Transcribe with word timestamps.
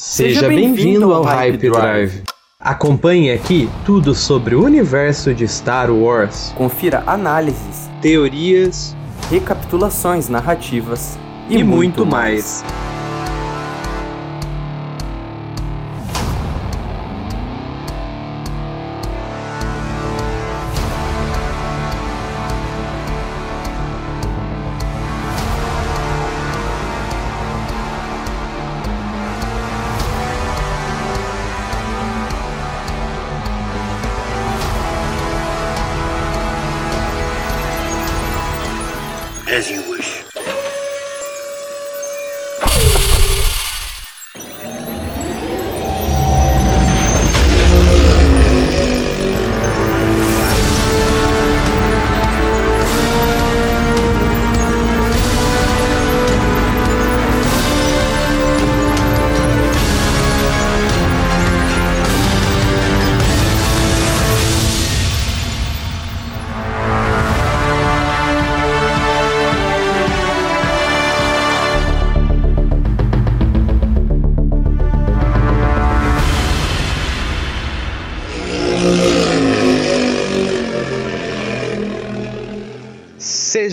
Seja 0.00 0.46
bem-vindo 0.46 1.12
ao 1.12 1.24
Hype 1.24 1.70
Drive. 1.70 2.22
Acompanhe 2.60 3.32
aqui 3.32 3.68
tudo 3.84 4.14
sobre 4.14 4.54
o 4.54 4.64
universo 4.64 5.34
de 5.34 5.48
Star 5.48 5.90
Wars. 5.90 6.54
Confira 6.56 7.02
análises, 7.04 7.90
teorias, 8.00 8.96
recapitulações 9.28 10.28
narrativas 10.28 11.18
e, 11.50 11.58
e 11.58 11.64
muito, 11.64 12.06
mais. 12.06 12.62
mais. 12.62 12.87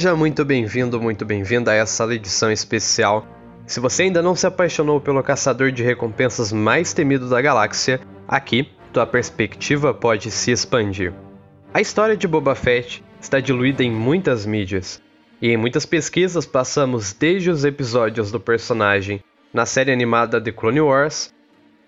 Seja 0.05 0.15
muito 0.15 0.45
bem-vindo, 0.45 1.01
muito 1.01 1.25
bem-vinda 1.25 1.71
a 1.71 1.73
essa 1.73 2.05
edição 2.13 2.51
especial. 2.51 3.27
Se 3.65 3.79
você 3.79 4.03
ainda 4.03 4.21
não 4.21 4.35
se 4.35 4.45
apaixonou 4.45 5.01
pelo 5.01 5.23
caçador 5.23 5.71
de 5.71 5.81
recompensas 5.81 6.51
mais 6.53 6.93
temido 6.93 7.27
da 7.27 7.41
galáxia, 7.41 7.99
aqui 8.27 8.69
tua 8.93 9.07
perspectiva 9.07 9.95
pode 9.95 10.29
se 10.29 10.51
expandir. 10.51 11.11
A 11.73 11.81
história 11.81 12.15
de 12.15 12.27
Boba 12.27 12.53
Fett 12.53 13.03
está 13.19 13.39
diluída 13.39 13.83
em 13.83 13.89
muitas 13.89 14.45
mídias, 14.45 15.01
e 15.41 15.49
em 15.49 15.57
muitas 15.57 15.87
pesquisas 15.87 16.45
passamos 16.45 17.11
desde 17.11 17.49
os 17.49 17.65
episódios 17.65 18.31
do 18.31 18.39
personagem 18.39 19.23
na 19.51 19.65
série 19.65 19.91
animada 19.91 20.39
The 20.39 20.51
Clone 20.51 20.81
Wars, 20.81 21.33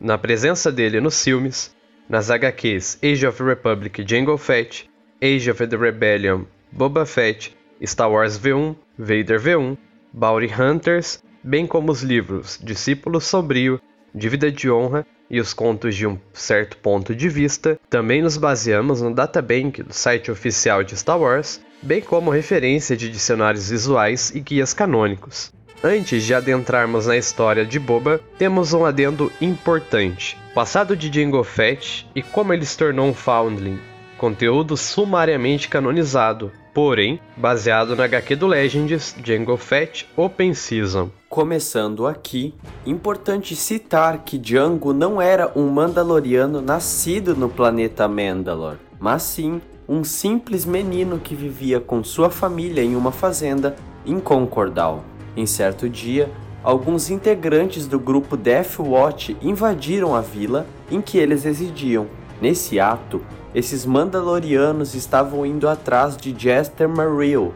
na 0.02 0.18
presença 0.18 0.72
dele 0.72 1.00
nos 1.00 1.23
filmes, 1.23 1.72
nas 2.10 2.32
HQs 2.32 2.98
Age 3.04 3.28
of 3.28 3.44
Republic 3.44 4.04
Jango 4.10 4.40
Fett, 4.40 4.90
Age 5.22 5.52
of 5.52 5.68
the 5.68 5.78
Rebellion 5.78 6.45
Boba 6.72 7.06
Fett 7.06 7.57
Star 7.86 8.11
Wars 8.11 8.39
V1, 8.39 8.75
Vader 8.97 9.39
V1, 9.39 9.78
Bounty 10.14 10.50
Hunters, 10.53 11.23
bem 11.44 11.67
como 11.67 11.92
os 11.92 12.02
livros 12.02 12.59
Discípulo 12.61 13.22
Sombrio, 13.22 13.80
Dívida 14.14 14.52
de 14.52 14.70
Honra 14.70 15.06
e 15.30 15.39
os 15.39 15.53
contos 15.53 15.95
de 15.95 16.08
um 16.08 16.17
certo 16.33 16.78
ponto 16.78 17.14
de 17.16 17.30
vista, 17.30 17.80
também 17.89 18.22
nos 18.22 18.38
baseamos 18.38 19.02
no 19.02 19.14
databank 19.14 19.83
do 19.83 19.94
site 19.94 20.31
oficial 20.31 20.83
de 20.83 20.95
Star 20.95 21.20
Wars, 21.20 21.61
bem 21.81 22.02
como 22.02 22.32
referência 22.32 22.98
de 22.98 23.10
dicionários 23.10 23.70
visuais 23.70 24.32
e 24.33 24.39
guias 24.39 24.73
canônicos. 24.73 25.52
Antes 25.83 26.23
de 26.23 26.33
adentrarmos 26.33 27.05
na 27.05 27.16
história 27.16 27.64
de 27.64 27.80
Boba, 27.80 28.20
temos 28.37 28.73
um 28.73 28.83
adendo 28.83 29.32
importante: 29.39 30.36
passado 30.54 30.95
de 30.95 31.11
Jango 31.14 31.43
Fett 31.43 32.08
e 32.16 32.23
como 32.23 32.52
ele 32.52 32.66
se 32.66 32.76
tornou 32.76 33.08
um 33.08 33.14
Foundling, 33.14 33.80
conteúdo 34.17 34.76
sumariamente 34.76 35.70
canonizado, 35.70 36.52
porém 36.77 37.20
baseado 37.36 37.95
na 37.95 38.04
HQ 38.04 38.36
do 38.36 38.45
Legends 38.45 39.15
Jango 39.23 39.58
Fett 39.58 40.08
Open 40.15 40.54
Season. 40.54 41.10
Começando 41.27 42.05
aqui, 42.05 42.54
importante 42.86 43.55
citar 43.55 44.20
que 44.20 44.38
Django 44.38 44.93
não 44.93 45.20
era 45.20 45.52
um 45.55 45.70
Mandaloriano 45.70 46.61
nascido 46.61 47.36
no 47.36 47.49
planeta 47.49 48.08
Mandalor, 48.08 48.76
mas 48.99 49.23
sim 49.23 49.60
um 49.89 50.04
simples 50.04 50.66
menino 50.66 51.17
que 51.17 51.33
vivia 51.33 51.80
com 51.80 52.04
sua 52.04 52.30
família 52.30 52.83
em 52.83 52.95
uma 52.95 53.11
fazenda 53.11 53.76
em 54.05 54.20
Concordal. 54.20 55.04
Em 55.36 55.48
certo 55.48 55.89
dia, 55.89 56.30
alguns 56.64 57.10
integrantes 57.10 57.87
do 57.87 57.99
grupo 57.99 58.37
Death 58.37 58.77
Watch 58.77 59.36
invadiram 59.42 60.14
a 60.14 60.21
vila 60.21 60.67
em 60.92 61.02
que 61.02 61.17
eles 61.17 61.43
residiam. 61.43 62.05
Nesse 62.39 62.80
ato, 62.80 63.20
esses 63.54 63.86
Mandalorianos 63.86 64.94
estavam 64.94 65.46
indo 65.46 65.68
atrás 65.68 66.16
de 66.18 66.36
Jester 66.38 66.88
Maril, 66.88 67.54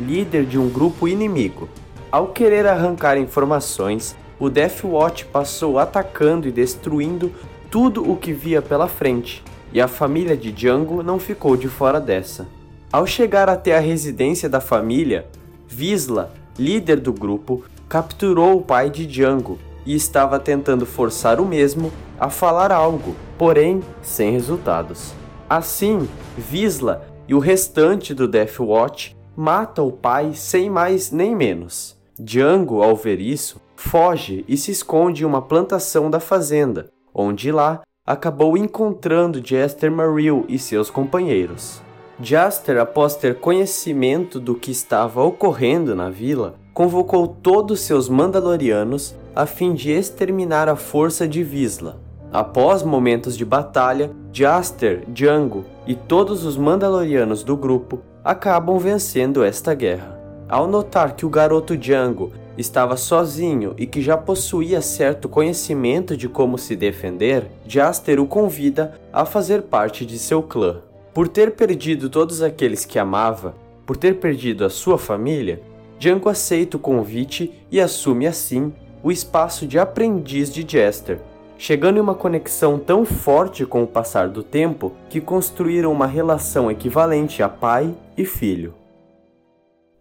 líder 0.00 0.44
de 0.44 0.58
um 0.58 0.68
grupo 0.68 1.06
inimigo. 1.06 1.68
Ao 2.10 2.28
querer 2.28 2.66
arrancar 2.66 3.18
informações, 3.18 4.16
o 4.38 4.48
Death 4.48 4.84
Watch 4.84 5.24
passou 5.26 5.78
atacando 5.78 6.48
e 6.48 6.52
destruindo 6.52 7.32
tudo 7.70 8.08
o 8.08 8.16
que 8.16 8.32
via 8.32 8.62
pela 8.62 8.88
frente, 8.88 9.42
e 9.72 9.80
a 9.80 9.88
família 9.88 10.36
de 10.36 10.52
Django 10.52 11.02
não 11.02 11.18
ficou 11.18 11.56
de 11.56 11.68
fora 11.68 12.00
dessa. 12.00 12.46
Ao 12.92 13.06
chegar 13.06 13.48
até 13.48 13.76
a 13.76 13.80
residência 13.80 14.48
da 14.48 14.60
família, 14.60 15.26
Visla, 15.66 16.32
líder 16.56 17.00
do 17.00 17.12
grupo, 17.12 17.64
capturou 17.88 18.56
o 18.56 18.62
pai 18.62 18.90
de 18.90 19.06
Django 19.06 19.58
e 19.84 19.94
estava 19.94 20.38
tentando 20.38 20.86
forçar 20.86 21.40
o 21.40 21.44
mesmo 21.44 21.92
a 22.18 22.30
falar 22.30 22.70
algo, 22.70 23.16
porém 23.36 23.82
sem 24.02 24.30
resultados. 24.30 25.12
Assim, 25.48 26.08
Visla 26.36 27.06
e 27.28 27.34
o 27.34 27.38
restante 27.38 28.14
do 28.14 28.26
Death 28.26 28.60
Watch 28.60 29.16
mata 29.36 29.82
o 29.82 29.92
pai 29.92 30.32
sem 30.34 30.70
mais 30.70 31.10
nem 31.10 31.34
menos. 31.34 31.96
Django, 32.18 32.82
ao 32.82 32.94
ver 32.94 33.20
isso, 33.20 33.60
foge 33.76 34.44
e 34.48 34.56
se 34.56 34.70
esconde 34.70 35.22
em 35.22 35.26
uma 35.26 35.42
plantação 35.42 36.10
da 36.10 36.20
fazenda, 36.20 36.88
onde 37.12 37.50
lá 37.50 37.82
acabou 38.06 38.56
encontrando 38.56 39.40
Jaster 39.40 39.90
Maril 39.90 40.44
e 40.48 40.58
seus 40.58 40.90
companheiros. 40.90 41.82
Jaster, 42.20 42.78
após 42.78 43.16
ter 43.16 43.40
conhecimento 43.40 44.38
do 44.38 44.54
que 44.54 44.70
estava 44.70 45.22
ocorrendo 45.24 45.94
na 45.96 46.10
vila, 46.10 46.54
convocou 46.72 47.26
todos 47.26 47.80
seus 47.80 48.08
Mandalorianos 48.08 49.16
a 49.34 49.46
fim 49.46 49.74
de 49.74 49.90
exterminar 49.90 50.68
a 50.68 50.76
força 50.76 51.26
de 51.26 51.42
Visla. 51.42 52.00
Após 52.32 52.82
momentos 52.82 53.36
de 53.36 53.44
batalha, 53.44 54.10
Jaster, 54.36 55.04
Django 55.06 55.64
e 55.86 55.94
todos 55.94 56.44
os 56.44 56.56
Mandalorianos 56.56 57.44
do 57.44 57.56
grupo 57.56 58.00
acabam 58.24 58.76
vencendo 58.80 59.44
esta 59.44 59.74
guerra. 59.74 60.18
Ao 60.48 60.66
notar 60.66 61.14
que 61.14 61.24
o 61.24 61.30
garoto 61.30 61.76
Django 61.76 62.32
estava 62.58 62.96
sozinho 62.96 63.76
e 63.78 63.86
que 63.86 64.02
já 64.02 64.16
possuía 64.16 64.82
certo 64.82 65.28
conhecimento 65.28 66.16
de 66.16 66.28
como 66.28 66.58
se 66.58 66.74
defender, 66.74 67.48
Jaster 67.64 68.18
o 68.18 68.26
convida 68.26 69.00
a 69.12 69.24
fazer 69.24 69.62
parte 69.62 70.04
de 70.04 70.18
seu 70.18 70.42
clã. 70.42 70.80
Por 71.14 71.28
ter 71.28 71.52
perdido 71.52 72.10
todos 72.10 72.42
aqueles 72.42 72.84
que 72.84 72.98
amava, 72.98 73.54
por 73.86 73.96
ter 73.96 74.18
perdido 74.18 74.64
a 74.64 74.68
sua 74.68 74.98
família, 74.98 75.62
Django 75.96 76.28
aceita 76.28 76.76
o 76.76 76.80
convite 76.80 77.52
e 77.70 77.80
assume 77.80 78.26
assim 78.26 78.72
o 79.00 79.12
espaço 79.12 79.64
de 79.64 79.78
aprendiz 79.78 80.52
de 80.52 80.66
Jester, 80.68 81.20
chegando 81.64 81.96
em 81.96 82.00
uma 82.00 82.14
conexão 82.14 82.78
tão 82.78 83.06
forte 83.06 83.64
com 83.64 83.82
o 83.82 83.86
passar 83.86 84.28
do 84.28 84.42
tempo 84.42 84.92
que 85.08 85.18
construíram 85.18 85.90
uma 85.90 86.06
relação 86.06 86.70
equivalente 86.70 87.42
a 87.42 87.48
pai 87.48 87.94
e 88.18 88.26
filho. 88.26 88.74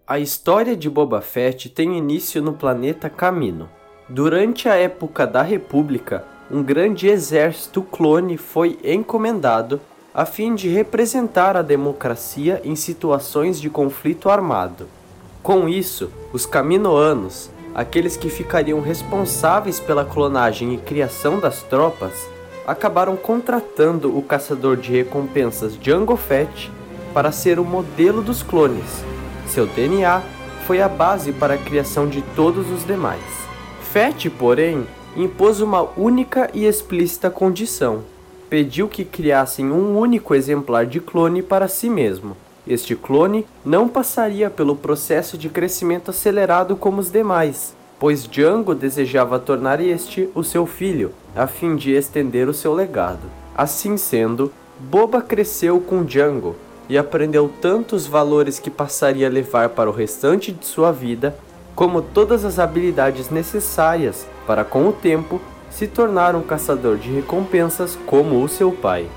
A 0.05 0.19
história 0.19 0.75
de 0.75 0.89
Boba 0.89 1.21
Fett 1.21 1.69
tem 1.69 1.97
início 1.97 2.41
no 2.41 2.51
planeta 2.51 3.09
Camino. 3.09 3.69
Durante 4.09 4.67
a 4.67 4.75
época 4.75 5.25
da 5.25 5.41
República, 5.41 6.25
um 6.51 6.61
grande 6.61 7.07
exército 7.07 7.81
clone 7.81 8.35
foi 8.35 8.77
encomendado 8.83 9.79
a 10.13 10.25
fim 10.25 10.55
de 10.55 10.67
representar 10.67 11.55
a 11.55 11.61
democracia 11.61 12.59
em 12.65 12.75
situações 12.75 13.57
de 13.57 13.69
conflito 13.69 14.29
armado. 14.29 14.89
Com 15.41 15.69
isso, 15.69 16.11
os 16.33 16.45
Caminoanos, 16.45 17.49
aqueles 17.73 18.15
que 18.15 18.29
ficariam 18.29 18.79
responsáveis 18.81 19.79
pela 19.79 20.05
clonagem 20.05 20.73
e 20.73 20.77
criação 20.77 21.39
das 21.39 21.63
tropas 21.63 22.13
acabaram 22.65 23.15
contratando 23.15 24.17
o 24.17 24.21
caçador 24.21 24.77
de 24.77 24.91
recompensas 24.91 25.77
Jango 25.81 26.15
Fett 26.15 26.71
para 27.13 27.31
ser 27.31 27.59
o 27.59 27.65
modelo 27.65 28.21
dos 28.21 28.41
clones. 28.41 29.03
Seu 29.47 29.65
DNA 29.67 30.21
foi 30.65 30.81
a 30.81 30.87
base 30.87 31.31
para 31.33 31.55
a 31.55 31.57
criação 31.57 32.07
de 32.07 32.21
todos 32.35 32.69
os 32.71 32.85
demais. 32.85 33.21
Fett, 33.91 34.29
porém, 34.29 34.87
impôs 35.15 35.59
uma 35.59 35.81
única 35.97 36.49
e 36.53 36.65
explícita 36.65 37.29
condição. 37.29 38.03
Pediu 38.49 38.87
que 38.87 39.03
criassem 39.03 39.71
um 39.71 39.97
único 39.97 40.33
exemplar 40.33 40.85
de 40.85 40.99
clone 40.99 41.41
para 41.41 41.67
si 41.67 41.89
mesmo. 41.89 42.37
Este 42.65 42.95
clone 42.95 43.45
não 43.65 43.89
passaria 43.89 44.49
pelo 44.49 44.75
processo 44.75 45.37
de 45.37 45.49
crescimento 45.49 46.11
acelerado 46.11 46.75
como 46.75 47.01
os 47.01 47.11
demais, 47.11 47.75
pois 47.99 48.25
Django 48.25 48.73
desejava 48.73 49.37
tornar 49.37 49.81
este 49.81 50.29
o 50.33 50.43
seu 50.43 50.65
filho, 50.65 51.11
a 51.35 51.45
fim 51.45 51.75
de 51.75 51.91
estender 51.91 52.47
o 52.47 52.53
seu 52.53 52.73
legado. 52.73 53.21
Assim 53.55 53.97
sendo, 53.97 54.51
Boba 54.79 55.21
cresceu 55.21 55.79
com 55.79 56.03
Django 56.03 56.55
e 56.89 56.97
aprendeu 56.97 57.51
tantos 57.61 58.07
valores 58.07 58.59
que 58.59 58.69
passaria 58.69 59.27
a 59.27 59.31
levar 59.31 59.69
para 59.69 59.89
o 59.89 59.93
restante 59.93 60.51
de 60.51 60.65
sua 60.65 60.91
vida, 60.91 61.35
como 61.75 62.01
todas 62.01 62.45
as 62.45 62.59
habilidades 62.59 63.29
necessárias 63.29 64.25
para, 64.45 64.63
com 64.63 64.87
o 64.87 64.93
tempo, 64.93 65.41
se 65.69 65.87
tornar 65.87 66.35
um 66.35 66.41
caçador 66.41 66.97
de 66.97 67.09
recompensas 67.11 67.97
como 68.05 68.43
o 68.43 68.47
seu 68.47 68.71
pai. 68.71 69.07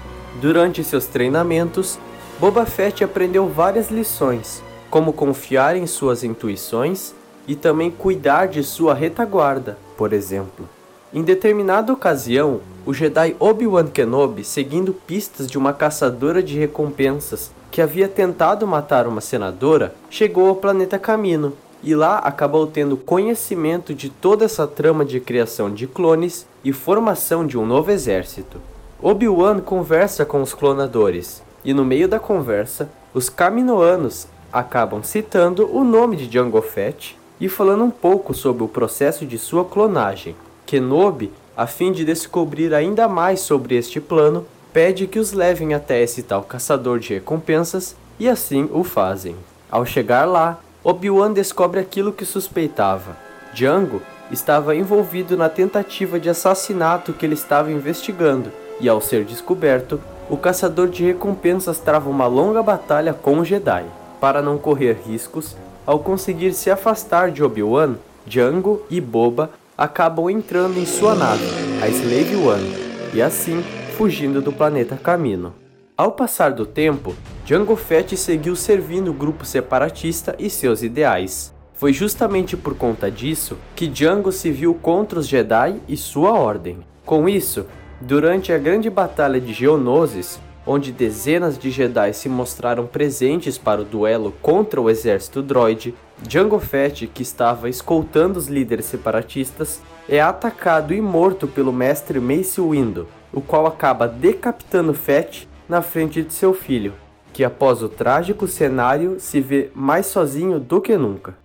Durante 0.40 0.82
seus 0.84 1.06
treinamentos, 1.06 1.98
Boba 2.38 2.66
Fett 2.66 3.02
aprendeu 3.02 3.48
várias 3.48 3.90
lições, 3.90 4.62
como 4.90 5.10
confiar 5.10 5.74
em 5.74 5.86
suas 5.86 6.22
intuições 6.22 7.14
e 7.48 7.56
também 7.56 7.90
cuidar 7.90 8.46
de 8.46 8.62
sua 8.62 8.92
retaguarda, 8.92 9.78
por 9.96 10.12
exemplo. 10.12 10.68
Em 11.14 11.22
determinada 11.22 11.90
ocasião, 11.90 12.60
o 12.84 12.92
Jedi 12.92 13.34
Obi-Wan 13.40 13.86
Kenobi, 13.86 14.44
seguindo 14.44 14.92
pistas 14.92 15.46
de 15.46 15.56
uma 15.56 15.72
caçadora 15.72 16.42
de 16.42 16.58
recompensas 16.58 17.50
que 17.70 17.80
havia 17.80 18.06
tentado 18.06 18.66
matar 18.66 19.06
uma 19.06 19.22
senadora, 19.22 19.94
chegou 20.10 20.48
ao 20.48 20.56
planeta 20.56 20.98
Camino 20.98 21.54
e 21.82 21.94
lá 21.94 22.18
acabou 22.18 22.66
tendo 22.66 22.98
conhecimento 22.98 23.94
de 23.94 24.10
toda 24.10 24.44
essa 24.44 24.66
trama 24.66 25.06
de 25.06 25.20
criação 25.20 25.72
de 25.72 25.86
clones 25.86 26.46
e 26.62 26.70
formação 26.70 27.46
de 27.46 27.56
um 27.56 27.64
novo 27.64 27.90
exército. 27.90 28.60
Obi-Wan 29.00 29.60
conversa 29.60 30.26
com 30.26 30.42
os 30.42 30.52
clonadores 30.52 31.45
e 31.66 31.74
no 31.74 31.84
meio 31.84 32.06
da 32.06 32.20
conversa, 32.20 32.88
os 33.12 33.28
Caminoanos 33.28 34.28
acabam 34.52 35.02
citando 35.02 35.68
o 35.76 35.82
nome 35.82 36.16
de 36.16 36.32
Jango 36.32 36.62
Fett 36.62 37.18
e 37.40 37.48
falando 37.48 37.82
um 37.82 37.90
pouco 37.90 38.32
sobre 38.32 38.62
o 38.62 38.68
processo 38.68 39.26
de 39.26 39.36
sua 39.36 39.64
clonagem. 39.64 40.36
Kenobi, 40.64 41.32
a 41.56 41.66
fim 41.66 41.90
de 41.90 42.04
descobrir 42.04 42.72
ainda 42.72 43.08
mais 43.08 43.40
sobre 43.40 43.74
este 43.74 44.00
plano, 44.00 44.46
pede 44.72 45.08
que 45.08 45.18
os 45.18 45.32
levem 45.32 45.74
até 45.74 46.00
esse 46.00 46.22
tal 46.22 46.44
caçador 46.44 47.00
de 47.00 47.14
recompensas 47.14 47.96
e 48.16 48.28
assim 48.28 48.70
o 48.72 48.84
fazem. 48.84 49.34
Ao 49.69 49.84
chegar 49.84 50.24
lá, 50.24 50.60
Obi-Wan 50.84 51.32
descobre 51.32 51.80
aquilo 51.80 52.12
que 52.12 52.24
suspeitava. 52.24 53.16
Django 53.52 54.00
estava 54.30 54.76
envolvido 54.76 55.36
na 55.36 55.48
tentativa 55.48 56.20
de 56.20 56.30
assassinato 56.30 57.12
que 57.12 57.26
ele 57.26 57.34
estava 57.34 57.72
investigando, 57.72 58.52
e 58.80 58.88
ao 58.88 59.00
ser 59.00 59.24
descoberto, 59.24 60.00
o 60.28 60.37
caçador 60.37 60.88
de 60.88 61.05
recompensas 61.05 61.78
trava 61.78 62.11
uma 62.11 62.26
longa 62.26 62.62
batalha 62.62 63.14
com 63.14 63.38
o 63.38 63.44
Jedi. 63.44 63.84
Para 64.20 64.43
não 64.43 64.58
correr 64.58 64.99
riscos, 65.06 65.56
ao 65.87 66.00
conseguir 66.00 66.52
se 66.52 66.70
afastar 66.70 67.31
de 67.31 67.44
Obi-Wan, 67.44 67.94
Django 68.26 68.82
e 68.90 69.00
Boba 69.00 69.50
acabam 69.78 70.28
entrando 70.28 70.78
em 70.78 70.87
sua 70.87 71.14
nave, 71.14 71.46
a 71.82 71.88
Slave 71.88 72.37
One, 72.37 72.75
e 73.14 73.23
assim 73.23 73.62
fugindo 73.96 74.43
do 74.43 74.52
planeta 74.52 74.96
Camino. 74.96 75.55
Ao 75.96 76.12
passar 76.12 76.52
do 76.52 76.67
tempo, 76.67 77.14
Django 77.44 77.76
Fett 77.76 78.17
seguiu 78.17 78.56
servindo 78.56 79.11
o 79.11 79.14
grupo 79.14 79.44
separatista 79.44 80.34
e 80.38 80.50
seus 80.50 80.82
ideais. 80.82 81.55
Foi 81.75 81.93
justamente 81.93 82.56
por 82.56 82.75
conta 82.75 83.11
disso 83.11 83.56
que 83.75 83.87
Django 83.87 84.32
se 84.32 84.50
viu 84.50 84.75
contra 84.75 85.19
os 85.19 85.29
Jedi 85.29 85.81
e 85.87 85.96
sua 85.96 86.32
ordem. 86.32 86.79
Com 87.05 87.29
isso, 87.29 87.67
durante 88.00 88.52
a 88.52 88.58
grande 88.58 88.90
batalha 88.90 89.40
de 89.40 89.52
Geonosis, 89.52 90.40
onde 90.66 90.90
dezenas 90.90 91.56
de 91.56 91.70
Jedi 91.70 92.12
se 92.12 92.28
mostraram 92.28 92.87
presentes 92.87 93.56
para 93.56 93.82
o 93.82 93.84
duelo 93.84 94.34
contra 94.43 94.81
o 94.81 94.90
exército 94.90 95.43
droid, 95.43 95.94
Jango 96.28 96.58
Fett, 96.58 97.06
que 97.06 97.22
estava 97.22 97.69
escoltando 97.69 98.38
os 98.38 98.48
líderes 98.48 98.87
separatistas, 98.87 99.81
é 100.08 100.20
atacado 100.20 100.93
e 100.93 101.00
morto 101.00 101.46
pelo 101.46 101.72
mestre 101.72 102.19
Mace 102.19 102.60
Windu, 102.60 103.06
o 103.32 103.40
qual 103.40 103.66
acaba 103.66 104.08
decapitando 104.08 104.93
Fett 104.93 105.48
na 105.69 105.82
frente 105.82 106.22
de 106.22 106.32
seu 106.32 106.52
filho, 106.52 106.94
que 107.32 107.44
após 107.44 107.82
o 107.82 107.88
trágico 107.88 108.48
cenário 108.48 109.20
se 109.20 109.40
vê 109.40 109.70
mais 109.75 110.06
sozinho 110.06 110.58
do 110.58 110.81
que 110.81 110.96
nunca. 110.96 111.37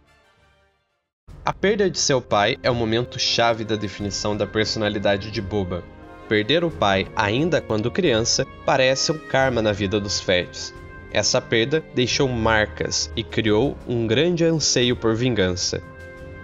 A 1.44 1.52
perda 1.52 1.90
de 1.90 2.00
seu 2.00 2.22
pai 2.22 2.56
é 2.62 2.70
o 2.70 2.76
momento 2.76 3.20
chave 3.20 3.64
da 3.64 3.76
definição 3.76 4.38
da 4.38 4.46
personalidade 4.46 5.32
de 5.32 5.42
Boba, 5.42 5.84
perder 6.32 6.64
o 6.64 6.72
pai 6.72 7.08
ainda 7.14 7.60
quando 7.60 7.92
criança 7.92 8.48
parece 8.66 9.12
um 9.12 9.18
karma 9.18 9.62
na 9.62 9.74
vida 9.74 10.00
dos 10.00 10.22
Fets. 10.22 10.74
Essa 11.12 11.42
perda 11.42 11.84
deixou 11.94 12.26
marcas 12.30 13.12
e 13.18 13.22
criou 13.22 13.76
um 13.86 14.08
grande 14.08 14.46
anseio 14.46 14.96
por 14.96 15.14
vingança. 15.14 15.84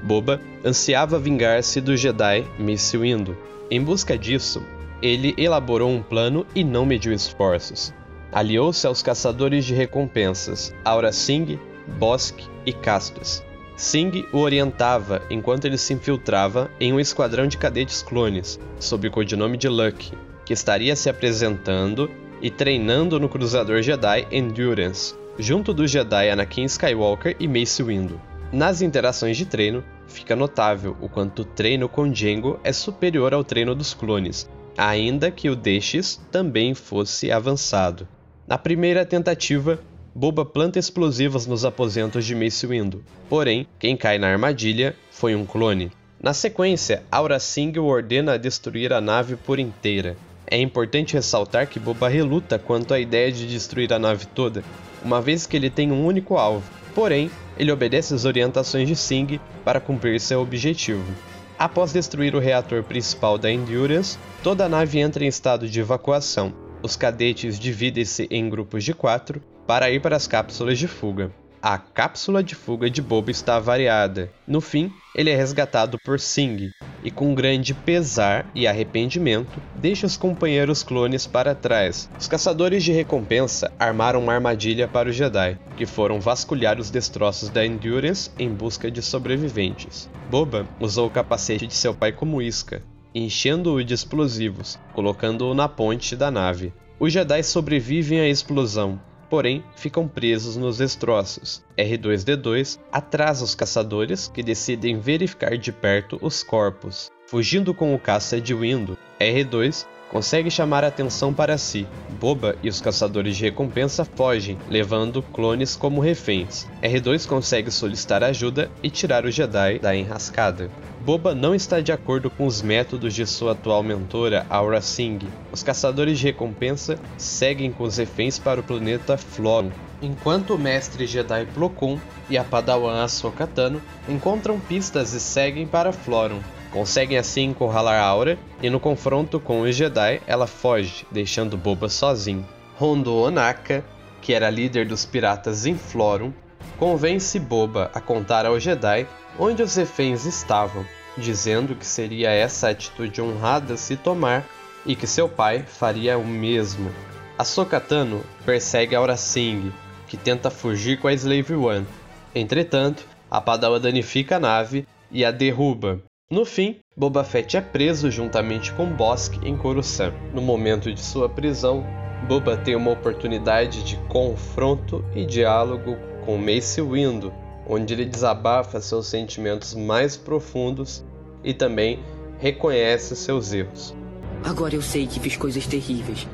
Boba 0.04 0.42
ansiava 0.66 1.18
vingar-se 1.18 1.80
do 1.80 1.96
Jedi 1.96 2.44
Mace 2.60 2.98
Windu. 2.98 3.38
Em 3.72 3.82
busca 3.82 4.18
disso, 4.18 4.62
ele 5.02 5.34
elaborou 5.38 5.90
um 5.90 6.04
plano 6.04 6.46
e 6.54 6.66
não 6.66 6.86
mediu 6.86 7.14
esforços. 7.14 7.94
Aliou-se 8.30 8.86
aos 8.86 9.02
caçadores 9.02 9.64
de 9.64 9.74
recompensas, 9.74 10.76
Aura 10.84 11.14
Singh, 11.14 11.58
Bosque 11.98 12.46
e 12.66 12.74
Castus, 12.74 13.42
Singh 13.78 14.28
o 14.34 14.40
orientava 14.40 15.22
enquanto 15.30 15.66
ele 15.66 15.78
se 15.78 15.94
infiltrava 15.94 16.70
em 16.80 16.92
um 16.92 17.00
esquadrão 17.00 17.48
de 17.48 17.60
cadetes 17.60 18.02
clones, 18.02 18.60
sob 18.80 19.08
o 19.08 19.12
codinome 19.12 19.56
de 19.56 19.70
Lucky, 19.70 20.18
que 20.44 20.52
estaria 20.52 20.96
se 20.96 21.12
apresentando 21.12 22.10
e 22.42 22.50
treinando 22.50 23.20
no 23.20 23.30
cruzador 23.30 23.84
Jedi 23.84 24.28
Endurance, 24.32 25.14
junto 25.38 25.76
do 25.76 25.86
Jedi 25.86 26.28
Anakin 26.28 26.64
Skywalker 26.64 27.36
e 27.40 27.48
Mace 27.48 27.84
Windu. 27.84 28.20
Nas 28.52 28.82
interações 28.82 29.38
de 29.38 29.46
treino, 29.46 29.84
fica 30.08 30.36
notável 30.36 30.98
o 31.00 31.08
quanto 31.08 31.44
o 31.44 31.46
treino 31.46 31.88
com 31.88 32.12
Jango 32.12 32.60
é 32.64 32.74
superior 32.74 33.32
ao 33.32 33.44
treino 33.44 33.76
dos 33.76 33.94
clones, 33.94 34.50
ainda 34.76 35.30
que 35.30 35.52
o 35.52 35.56
destes 35.56 36.20
também 36.32 36.74
fosse 36.74 37.32
avançado. 37.32 38.08
Na 38.48 38.58
primeira 38.58 39.06
tentativa, 39.06 39.80
Boba 40.20 40.44
planta 40.44 40.80
explosivos 40.80 41.46
nos 41.46 41.64
aposentos 41.64 42.26
de 42.26 42.34
Mace 42.34 42.66
Windu. 42.66 43.04
Porém, 43.30 43.68
quem 43.78 43.96
cai 43.96 44.18
na 44.18 44.28
armadilha 44.28 44.96
foi 45.12 45.36
um 45.36 45.46
clone. 45.46 45.92
Na 46.20 46.34
sequência, 46.34 47.04
Aura 47.12 47.38
Singh 47.38 47.78
ordena 47.80 48.40
destruir 48.40 48.92
a 48.94 49.00
nave 49.00 49.36
por 49.36 49.60
inteira. 49.60 50.18
É 50.50 50.60
importante 50.60 51.14
ressaltar 51.14 51.68
que 51.68 51.80
Boba 51.80 52.10
reluta 52.10 52.58
quanto 52.58 52.96
à 52.96 53.00
ideia 53.00 53.32
de 53.32 53.46
destruir 53.46 53.94
a 53.94 54.00
nave 54.00 54.26
toda, 54.26 54.64
uma 55.06 55.22
vez 55.22 55.46
que 55.46 55.56
ele 55.56 55.70
tem 55.70 55.92
um 55.92 56.04
único 56.04 56.36
alvo. 56.36 56.68
Porém, 56.96 57.30
ele 57.56 57.72
obedece 57.72 58.16
às 58.16 58.26
orientações 58.26 58.88
de 58.88 58.96
Singh 58.96 59.40
para 59.64 59.80
cumprir 59.80 60.20
seu 60.20 60.42
objetivo. 60.42 61.14
Após 61.60 61.94
destruir 61.94 62.34
o 62.34 62.40
reator 62.40 62.82
principal 62.82 63.38
da 63.38 63.52
Endurance, 63.52 64.18
toda 64.42 64.66
a 64.66 64.70
nave 64.70 64.98
entra 64.98 65.24
em 65.24 65.28
estado 65.28 65.70
de 65.70 65.80
evacuação. 65.80 66.52
Os 66.82 66.96
cadetes 66.96 67.60
dividem-se 67.60 68.28
em 68.32 68.50
grupos 68.50 68.84
de 68.84 68.96
quatro 68.96 69.40
para 69.68 69.92
ir 69.92 70.00
para 70.00 70.16
as 70.16 70.26
cápsulas 70.26 70.80
de 70.80 70.88
fuga. 70.88 71.30
A 71.62 71.78
cápsula 71.78 72.42
de 72.42 72.56
fuga 72.56 72.90
de 72.90 73.02
Boba 73.02 73.30
está 73.30 73.60
variada. 73.60 74.32
No 74.48 74.62
fim, 74.62 74.90
ele 75.14 75.30
é 75.30 75.36
resgatado 75.36 75.98
por 76.06 76.20
Singh 76.20 76.72
e, 77.04 77.12
com 77.12 77.36
grande 77.36 77.74
pesar 77.74 78.50
e 78.56 78.66
arrependimento, 78.66 79.62
deixa 79.76 80.06
os 80.06 80.16
companheiros 80.16 80.84
clones 80.84 81.28
para 81.28 81.54
trás. 81.54 82.10
Os 82.18 82.28
caçadores 82.28 82.84
de 82.84 82.94
recompensa 82.94 83.70
armaram 83.78 84.22
uma 84.22 84.34
armadilha 84.34 84.88
para 84.88 85.10
os 85.10 85.16
Jedi, 85.16 85.58
que 85.76 85.86
foram 85.86 86.22
vasculhar 86.22 86.80
os 86.80 86.90
destroços 86.90 87.50
da 87.50 87.66
Endurance 87.66 88.32
em 88.40 88.50
busca 88.50 88.90
de 88.90 89.02
sobreviventes. 89.02 90.10
Boba 90.30 90.66
usou 90.80 91.08
o 91.08 91.12
capacete 91.12 91.68
de 91.68 91.74
seu 91.74 91.94
pai 91.94 92.14
como 92.14 92.42
isca, 92.42 92.82
enchendo-o 93.14 93.84
de 93.84 93.94
explosivos, 93.94 94.80
colocando-o 94.94 95.54
na 95.54 95.68
ponte 95.68 96.16
da 96.16 96.32
nave. 96.32 96.72
Os 97.00 97.12
Jedi 97.12 97.44
sobrevivem 97.44 98.22
à 98.22 98.30
explosão 98.30 99.00
porém 99.30 99.64
ficam 99.76 100.08
presos 100.08 100.56
nos 100.56 100.78
destroços. 100.78 101.64
R2D2 101.78 102.80
atrasa 102.92 103.44
os 103.44 103.56
caçadores 103.56 104.28
que 104.28 104.44
decidem 104.44 105.00
verificar 105.00 105.58
de 105.58 105.72
perto 105.72 106.18
os 106.22 106.44
corpos. 106.44 107.10
Fugindo 107.28 107.74
com 107.74 107.94
o 107.94 108.00
caça 108.00 108.40
de 108.40 108.54
Windu, 108.54 108.98
R2 109.20 109.86
consegue 110.10 110.50
chamar 110.50 110.84
a 110.84 110.88
atenção 110.88 111.34
para 111.34 111.58
si. 111.58 111.88
Boba 112.20 112.56
e 112.64 112.70
os 112.70 112.82
caçadores 112.82 113.38
de 113.38 113.44
recompensa 113.44 114.04
fogem, 114.04 114.58
levando 114.70 115.22
clones 115.22 115.76
como 115.76 116.02
reféns. 116.02 116.68
R2 116.82 117.28
consegue 117.28 117.72
solicitar 117.72 118.24
ajuda 118.24 118.72
e 118.82 118.90
tirar 118.90 119.26
o 119.26 119.32
Jedi 119.32 119.80
da 119.80 119.96
enrascada. 119.96 120.70
Boba 121.08 121.34
não 121.34 121.56
está 121.56 121.80
de 121.80 121.92
acordo 121.92 122.30
com 122.30 122.46
os 122.46 122.62
métodos 122.62 123.14
de 123.14 123.26
sua 123.26 123.54
atual 123.54 123.82
mentora, 123.82 124.46
Aura 124.50 124.82
Singh. 124.82 125.26
Os 125.52 125.64
caçadores 125.64 126.20
de 126.20 126.26
recompensa 126.26 127.00
seguem 127.18 127.72
com 127.72 127.84
os 127.84 127.98
reféns 127.98 128.38
para 128.38 128.60
o 128.60 128.64
planeta 128.64 129.16
Floron, 129.18 129.72
enquanto 130.02 130.56
o 130.56 130.60
mestre 130.60 131.08
Jedi 131.08 131.46
Plo 131.54 131.70
Koon 131.70 131.98
e 132.30 132.38
a 132.38 132.44
padawan 132.44 133.04
Ahsoka 133.04 133.48
Tano 133.48 133.82
encontram 134.10 134.60
pistas 134.60 135.14
e 135.14 135.20
seguem 135.20 135.66
para 135.66 135.94
Floron. 135.94 136.42
Conseguem 136.72 137.18
assim 137.18 137.46
encurralar 137.46 138.02
Aura 138.02 138.38
e 138.62 138.70
no 138.70 138.80
confronto 138.80 139.40
com 139.40 139.62
os 139.62 139.76
Jedi 139.76 140.22
ela 140.28 140.48
foge, 140.48 141.06
deixando 141.12 141.58
Boba 141.58 141.90
sozinho. 141.90 142.46
Hondo 142.80 143.16
Onaka, 143.16 143.84
que 144.22 144.34
era 144.34 144.50
líder 144.50 144.88
dos 144.88 145.06
piratas 145.06 145.66
em 145.66 145.76
Florum, 145.76 146.32
convence 146.78 147.40
Boba 147.40 147.90
a 147.94 148.02
contar 148.02 148.46
ao 148.46 148.60
Jedi 148.60 149.08
onde 149.40 149.64
os 149.64 149.76
reféns 149.76 150.26
estavam, 150.26 150.86
dizendo 151.18 151.76
que 151.76 151.86
seria 151.86 152.32
essa 152.32 152.70
atitude 152.70 153.22
honrada 153.22 153.78
se 153.78 153.96
tomar 153.96 154.46
e 154.86 154.96
que 154.96 155.08
seu 155.08 155.28
pai 155.28 155.64
faria 155.64 156.18
o 156.18 156.26
mesmo. 156.26 156.92
A 157.38 157.44
Sokatano 157.44 158.24
persegue 158.46 158.96
Aura 158.96 159.16
Singh, 159.16 159.72
que 160.08 160.18
tenta 160.18 160.50
fugir 160.50 161.00
com 161.00 161.08
a 161.08 161.14
Slave 161.14 161.54
One. 161.54 161.86
Entretanto, 162.34 163.06
a 163.30 163.40
Padawan 163.40 163.80
danifica 163.80 164.38
a 164.38 164.40
nave 164.40 164.88
e 165.12 165.24
a 165.24 165.32
derruba. 165.32 166.02
No 166.30 166.44
fim, 166.44 166.76
Boba 166.94 167.24
Fett 167.24 167.56
é 167.56 167.62
preso 167.62 168.12
juntamente 168.12 168.74
com 168.74 168.86
Bossk 168.86 169.42
em 169.46 169.56
Coruscant. 169.56 170.14
No 170.34 170.42
momento 170.42 170.94
de 170.94 171.00
sua 171.00 171.30
prisão, 171.30 171.86
Boba 172.28 172.58
tem 172.58 172.76
uma 172.76 172.92
oportunidade 172.92 173.82
de 173.82 173.96
confronto 174.10 175.06
e 175.16 175.26
diálogo 175.26 175.96
com 176.26 176.38
Mace 176.38 176.82
Windu, 176.82 177.34
onde 177.66 177.94
ele 177.94 178.04
desabafa 178.04 178.82
seus 178.82 179.08
sentimentos 179.08 179.74
mais 179.74 180.18
profundos 180.18 181.02
e 181.46 181.54
também 181.54 182.04
reconhece 182.40 183.16
seus 183.16 183.54
erros. 183.54 183.96
Agora 184.44 184.76
eu 184.76 184.82
sei 184.82 185.08
que 185.08 185.22
fiz 185.22 185.38
coisas 185.38 185.66
terríveis. 185.66 186.28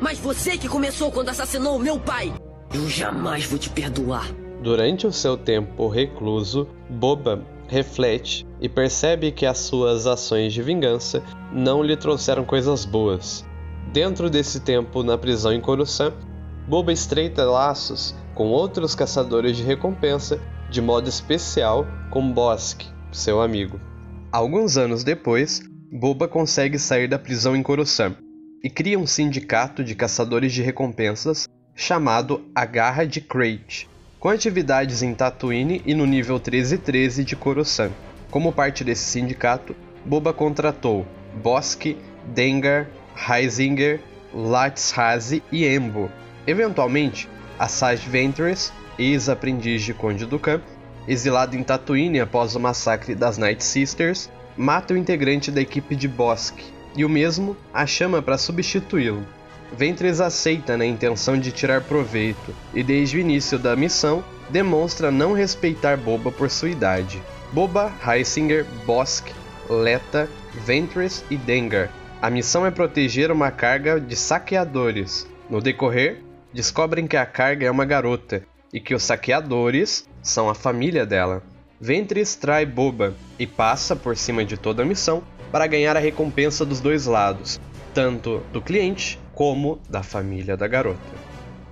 Mas 0.00 0.18
você 0.18 0.56
que 0.56 0.70
começou 0.70 1.12
quando 1.12 1.28
assassinou 1.28 1.78
meu 1.78 2.00
pai! 2.00 2.32
Eu 2.72 2.88
jamais 2.88 3.44
vou 3.44 3.58
te 3.58 3.68
perdoar. 3.68 4.26
Durante 4.62 5.06
o 5.06 5.12
seu 5.12 5.36
tempo 5.36 5.86
recluso, 5.86 6.66
Boba 6.88 7.44
reflete 7.74 8.46
e 8.60 8.68
percebe 8.68 9.32
que 9.32 9.44
as 9.44 9.58
suas 9.58 10.06
ações 10.06 10.52
de 10.52 10.62
vingança 10.62 11.20
não 11.52 11.82
lhe 11.82 11.96
trouxeram 11.96 12.44
coisas 12.44 12.84
boas. 12.84 13.44
Dentro 13.92 14.30
desse 14.30 14.60
tempo 14.60 15.02
na 15.02 15.18
prisão 15.18 15.52
em 15.52 15.60
Coruscant, 15.60 16.14
Boba 16.68 16.92
estreita 16.92 17.44
laços 17.44 18.14
com 18.32 18.46
outros 18.48 18.94
caçadores 18.94 19.56
de 19.56 19.62
recompensa, 19.64 20.40
de 20.70 20.80
modo 20.80 21.08
especial 21.08 21.86
com 22.10 22.32
Bossk, 22.32 22.82
seu 23.12 23.42
amigo. 23.42 23.78
Alguns 24.32 24.76
anos 24.76 25.04
depois, 25.04 25.60
Boba 25.92 26.26
consegue 26.28 26.78
sair 26.78 27.08
da 27.08 27.18
prisão 27.18 27.54
em 27.54 27.62
Coruscant 27.62 28.14
e 28.62 28.70
cria 28.70 28.98
um 28.98 29.06
sindicato 29.06 29.84
de 29.84 29.94
caçadores 29.94 30.52
de 30.52 30.62
recompensas 30.62 31.46
chamado 31.74 32.48
A 32.54 32.64
Garra 32.64 33.04
de 33.04 33.20
Crate, 33.20 33.88
com 34.24 34.30
atividades 34.30 35.02
em 35.02 35.12
Tatooine 35.12 35.82
e 35.84 35.94
no 35.94 36.06
nível 36.06 36.36
1313 36.36 37.24
de 37.24 37.36
Coruscant. 37.36 37.92
Como 38.30 38.54
parte 38.54 38.82
desse 38.82 39.04
sindicato, 39.04 39.76
Boba 40.02 40.32
contratou 40.32 41.06
Bossk, 41.42 41.94
Dengar, 42.32 42.88
Heisinger, 43.14 44.00
Latshazi 44.32 45.42
e 45.52 45.66
Embo. 45.66 46.10
Eventualmente, 46.46 47.28
Asajj 47.58 48.08
Ventress, 48.08 48.72
ex-aprendiz 48.98 49.82
de 49.82 49.92
Conde 49.92 50.24
Dukan, 50.24 50.62
exilado 51.06 51.54
em 51.54 51.62
Tatooine 51.62 52.18
após 52.18 52.56
o 52.56 52.60
massacre 52.60 53.14
das 53.14 53.36
Night 53.36 53.62
Sisters, 53.62 54.30
mata 54.56 54.94
o 54.94 54.96
integrante 54.96 55.50
da 55.50 55.60
equipe 55.60 55.94
de 55.94 56.08
Bossk, 56.08 56.60
e 56.96 57.04
o 57.04 57.10
mesmo 57.10 57.54
a 57.74 57.86
chama 57.86 58.22
para 58.22 58.38
substituí-lo. 58.38 59.22
Ventress 59.74 60.20
aceita 60.20 60.76
na 60.76 60.86
intenção 60.86 61.38
de 61.38 61.50
tirar 61.50 61.82
proveito 61.82 62.54
e 62.72 62.82
desde 62.82 63.16
o 63.16 63.20
início 63.20 63.58
da 63.58 63.74
missão 63.74 64.24
demonstra 64.48 65.10
não 65.10 65.32
respeitar 65.32 65.96
Boba 65.96 66.30
por 66.30 66.48
sua 66.48 66.70
idade. 66.70 67.20
Boba, 67.52 67.92
Heisinger, 68.06 68.64
Bossk, 68.86 69.32
Letta, 69.68 70.28
Ventress 70.64 71.24
e 71.28 71.36
Dengar. 71.36 71.90
A 72.22 72.30
missão 72.30 72.64
é 72.64 72.70
proteger 72.70 73.30
uma 73.30 73.50
carga 73.50 74.00
de 74.00 74.14
saqueadores. 74.14 75.26
No 75.50 75.60
decorrer, 75.60 76.22
descobrem 76.52 77.06
que 77.06 77.16
a 77.16 77.26
carga 77.26 77.66
é 77.66 77.70
uma 77.70 77.84
garota 77.84 78.42
e 78.72 78.80
que 78.80 78.94
os 78.94 79.02
saqueadores 79.02 80.08
são 80.22 80.48
a 80.48 80.54
família 80.54 81.04
dela. 81.04 81.42
Ventress 81.80 82.38
trai 82.38 82.64
Boba 82.64 83.14
e 83.38 83.46
passa 83.46 83.96
por 83.96 84.16
cima 84.16 84.44
de 84.44 84.56
toda 84.56 84.82
a 84.82 84.86
missão 84.86 85.22
para 85.50 85.66
ganhar 85.66 85.96
a 85.96 86.00
recompensa 86.00 86.64
dos 86.64 86.80
dois 86.80 87.06
lados, 87.06 87.60
tanto 87.92 88.40
do 88.52 88.62
cliente 88.62 89.18
como 89.34 89.80
da 89.88 90.02
família 90.02 90.56
da 90.56 90.66
garota. 90.68 91.00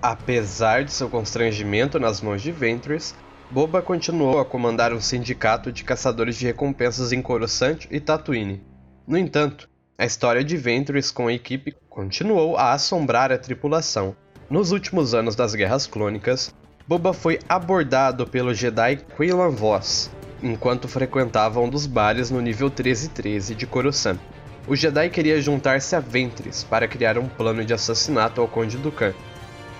Apesar 0.00 0.84
de 0.84 0.92
seu 0.92 1.08
constrangimento 1.08 2.00
nas 2.00 2.20
mãos 2.20 2.42
de 2.42 2.50
Ventress, 2.50 3.14
Boba 3.50 3.82
continuou 3.82 4.40
a 4.40 4.44
comandar 4.44 4.92
um 4.92 5.00
sindicato 5.00 5.70
de 5.70 5.84
caçadores 5.84 6.36
de 6.36 6.46
recompensas 6.46 7.12
em 7.12 7.20
Coruscant 7.22 7.86
e 7.90 8.00
Tatooine. 8.00 8.62
No 9.06 9.16
entanto, 9.16 9.68
a 9.96 10.06
história 10.06 10.42
de 10.42 10.56
Ventress 10.56 11.12
com 11.12 11.28
a 11.28 11.32
equipe 11.32 11.74
continuou 11.88 12.56
a 12.56 12.72
assombrar 12.72 13.30
a 13.30 13.38
tripulação. 13.38 14.16
Nos 14.50 14.72
últimos 14.72 15.14
anos 15.14 15.36
das 15.36 15.54
Guerras 15.54 15.86
Clônicas, 15.86 16.54
Boba 16.88 17.12
foi 17.12 17.38
abordado 17.48 18.26
pelo 18.26 18.54
Jedi 18.54 18.96
Quillan 19.16 19.50
Voss 19.50 20.10
enquanto 20.42 20.88
frequentava 20.88 21.60
um 21.60 21.68
dos 21.68 21.86
bares 21.86 22.30
no 22.30 22.40
nível 22.40 22.66
1313 22.66 23.54
de 23.54 23.66
Coruscant. 23.66 24.18
O 24.66 24.76
Jedi 24.76 25.10
queria 25.10 25.42
juntar-se 25.42 25.96
a 25.96 26.00
Ventress 26.00 26.64
para 26.64 26.86
criar 26.86 27.18
um 27.18 27.26
plano 27.26 27.64
de 27.64 27.74
assassinato 27.74 28.40
ao 28.40 28.46
Conde 28.46 28.76
Dukan. 28.76 29.12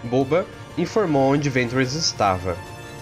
Boba 0.03 0.45
informou 0.77 1.33
onde 1.33 1.49
Ventress 1.49 1.97
estava. 1.97 2.57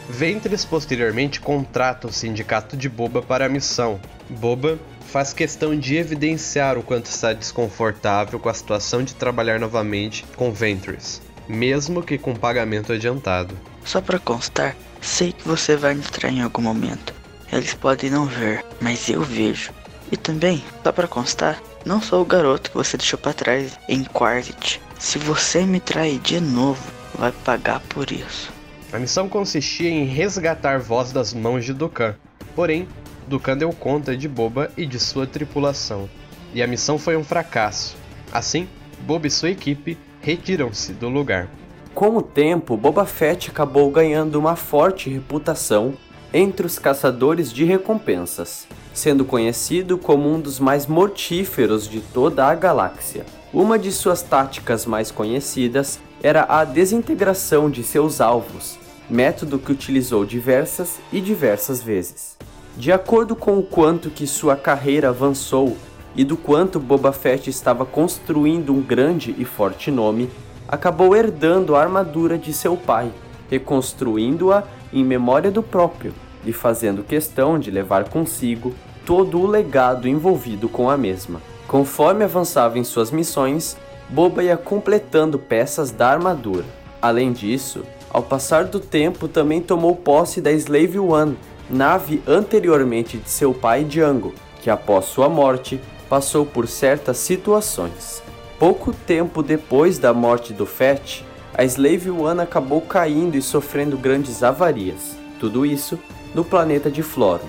Ventress 0.07 0.67
posteriormente 0.67 1.41
contrata 1.41 2.07
o 2.07 2.13
sindicato 2.13 2.77
de 2.77 2.89
Boba 2.89 3.23
para 3.23 3.47
a 3.47 3.49
missão. 3.49 3.99
Boba 4.29 4.79
faz 5.07 5.33
questão 5.33 5.75
de 5.75 5.97
evidenciar 5.97 6.77
o 6.77 6.83
quanto 6.83 7.07
está 7.07 7.33
desconfortável 7.33 8.39
com 8.39 8.49
a 8.49 8.55
situação 8.55 9.03
de 9.03 9.15
trabalhar 9.15 9.59
novamente 9.59 10.27
com 10.37 10.53
Ventress, 10.53 11.23
mesmo 11.49 12.03
que 12.03 12.19
com 12.19 12.35
pagamento 12.35 12.93
adiantado. 12.93 13.57
Só 13.85 14.03
para 14.03 14.19
constar, 14.19 14.77
sei 15.01 15.33
que 15.33 15.49
você 15.49 15.77
vai 15.77 15.95
entrar 15.95 16.31
em 16.31 16.43
algum 16.43 16.61
momento. 16.61 17.15
Eles 17.51 17.73
podem 17.73 18.11
não 18.11 18.27
ver, 18.27 18.65
mas 18.81 19.09
eu 19.09 19.23
vejo. 19.23 19.73
E 20.13 20.17
também, 20.17 20.63
só 20.83 20.93
para 20.93 21.09
constar, 21.09 21.61
não 21.85 22.01
sou 22.01 22.23
o 22.23 22.27
garoto 22.27 22.71
que 22.71 22.77
você 22.77 22.97
deixou 22.97 23.19
para 23.19 23.33
trás 23.33 23.79
em 23.89 24.05
Quartet. 24.05 24.81
Se 24.99 25.19
você 25.19 25.65
me 25.65 25.81
trair 25.81 26.19
de 26.19 26.41
novo, 26.41 26.83
vai 27.15 27.33
pagar 27.33 27.81
por 27.81 28.13
isso. 28.13 28.53
A 28.93 28.99
missão 28.99 29.29
consistia 29.29 29.89
em 29.89 30.05
resgatar 30.05 30.79
Voz 30.79 31.13
das 31.13 31.33
mãos 31.33 31.65
de 31.65 31.73
Dukan. 31.73 32.17
Porém, 32.55 32.89
Dukan 33.27 33.57
deu 33.57 33.73
conta 33.73 34.17
de 34.17 34.29
Boba 34.29 34.71
e 34.77 34.85
de 34.85 34.99
sua 34.99 35.27
tripulação. 35.27 36.09
E 36.53 36.63
a 36.63 36.67
missão 36.67 36.99
foi 36.99 37.17
um 37.17 37.25
fracasso. 37.25 37.97
Assim, 38.33 38.69
Boba 39.01 39.27
e 39.27 39.31
sua 39.31 39.51
equipe 39.51 39.97
retiram-se 40.21 40.93
do 40.93 41.09
lugar. 41.09 41.49
Com 41.95 42.17
o 42.17 42.23
tempo, 42.23 42.77
Boba 42.77 43.07
Fett 43.07 43.51
acabou 43.51 43.91
ganhando 43.91 44.39
uma 44.39 44.57
forte 44.57 45.09
reputação 45.09 45.95
entre 46.33 46.67
os 46.67 46.79
caçadores 46.79 47.53
de 47.53 47.65
recompensas, 47.65 48.67
sendo 48.93 49.25
conhecido 49.25 49.99
como 49.99 50.33
um 50.33 50.41
dos 50.41 50.61
mais 50.61 50.87
mortíferos 50.87 51.89
de 51.89 52.01
toda 52.01 52.47
a 52.47 52.55
galáxia. 52.55 53.25
Uma 53.53 53.79
de 53.79 53.91
suas 53.91 54.23
táticas 54.23 54.87
mais 54.87 55.11
conhecidas 55.11 55.99
era 56.23 56.45
a 56.49 56.65
desintegração 56.65 57.69
de 57.69 57.83
seus 57.83 58.21
alvos, 58.21 58.79
método 59.09 59.59
que 59.59 59.73
utilizou 59.73 60.25
diversas 60.25 61.01
e 61.13 61.21
diversas 61.21 61.83
vezes. 61.83 62.37
De 62.77 62.93
acordo 62.93 63.35
com 63.35 63.59
o 63.59 63.63
quanto 63.63 64.11
que 64.11 64.27
sua 64.27 64.57
carreira 64.57 65.09
avançou 65.09 65.77
e 66.15 66.25
do 66.25 66.37
quanto 66.37 66.79
Boba 66.79 67.13
Fett 67.13 67.51
estava 67.51 67.85
construindo 67.85 68.73
um 68.73 68.81
grande 68.81 69.35
e 69.37 69.45
forte 69.45 69.91
nome, 69.91 70.31
acabou 70.69 71.17
herdando 71.17 71.75
a 71.75 71.81
armadura 71.81 72.39
de 72.39 72.53
seu 72.53 72.77
pai, 72.77 73.13
reconstruindo-a 73.51 74.63
em 74.93 75.05
memória 75.05 75.51
do 75.51 75.63
próprio 75.63 76.13
e 76.45 76.53
fazendo 76.53 77.03
questão 77.03 77.59
de 77.59 77.71
levar 77.71 78.09
consigo 78.09 78.75
todo 79.05 79.41
o 79.41 79.47
legado 79.47 80.09
envolvido 80.09 80.69
com 80.69 80.89
a 80.89 80.97
mesma. 80.97 81.41
Conforme 81.67 82.25
avançava 82.25 82.79
em 82.79 82.85
suas 82.85 83.11
missões, 83.11 83.77
Boba 84.09 84.43
ia 84.43 84.57
completando 84.57 85.39
peças 85.39 85.93
da 85.93 86.09
armadura. 86.09 86.65
Além 87.01 87.33
disso, 87.33 87.85
ao 88.13 88.23
passar 88.23 88.65
do 88.65 88.81
tempo 88.81 89.29
também 89.29 89.61
tomou 89.61 89.95
posse 89.95 90.41
da 90.41 90.51
Slave 90.51 90.99
One, 90.99 91.39
nave 91.71 92.21
anteriormente 92.27 93.17
de 93.17 93.31
seu 93.31 93.55
pai 93.55 93.85
Django, 93.85 94.35
que 94.61 94.69
após 94.69 95.05
sua 95.05 95.29
morte 95.29 95.81
passou 96.09 96.45
por 96.45 96.67
certas 96.67 97.19
situações. 97.19 98.21
Pouco 98.59 98.93
tempo 98.93 99.43
depois 99.43 99.97
da 99.97 100.13
morte 100.13 100.53
do 100.53 100.67
Fett, 100.67 101.25
a 101.61 101.65
Slave 101.67 102.11
One 102.11 102.41
acabou 102.41 102.81
caindo 102.81 103.37
e 103.37 103.43
sofrendo 103.43 103.99
grandes 103.99 104.43
avarias. 104.43 105.15
Tudo 105.39 105.67
isso 105.67 105.99
no 106.35 106.43
planeta 106.43 106.91
de 106.91 107.03
Florum. 107.03 107.45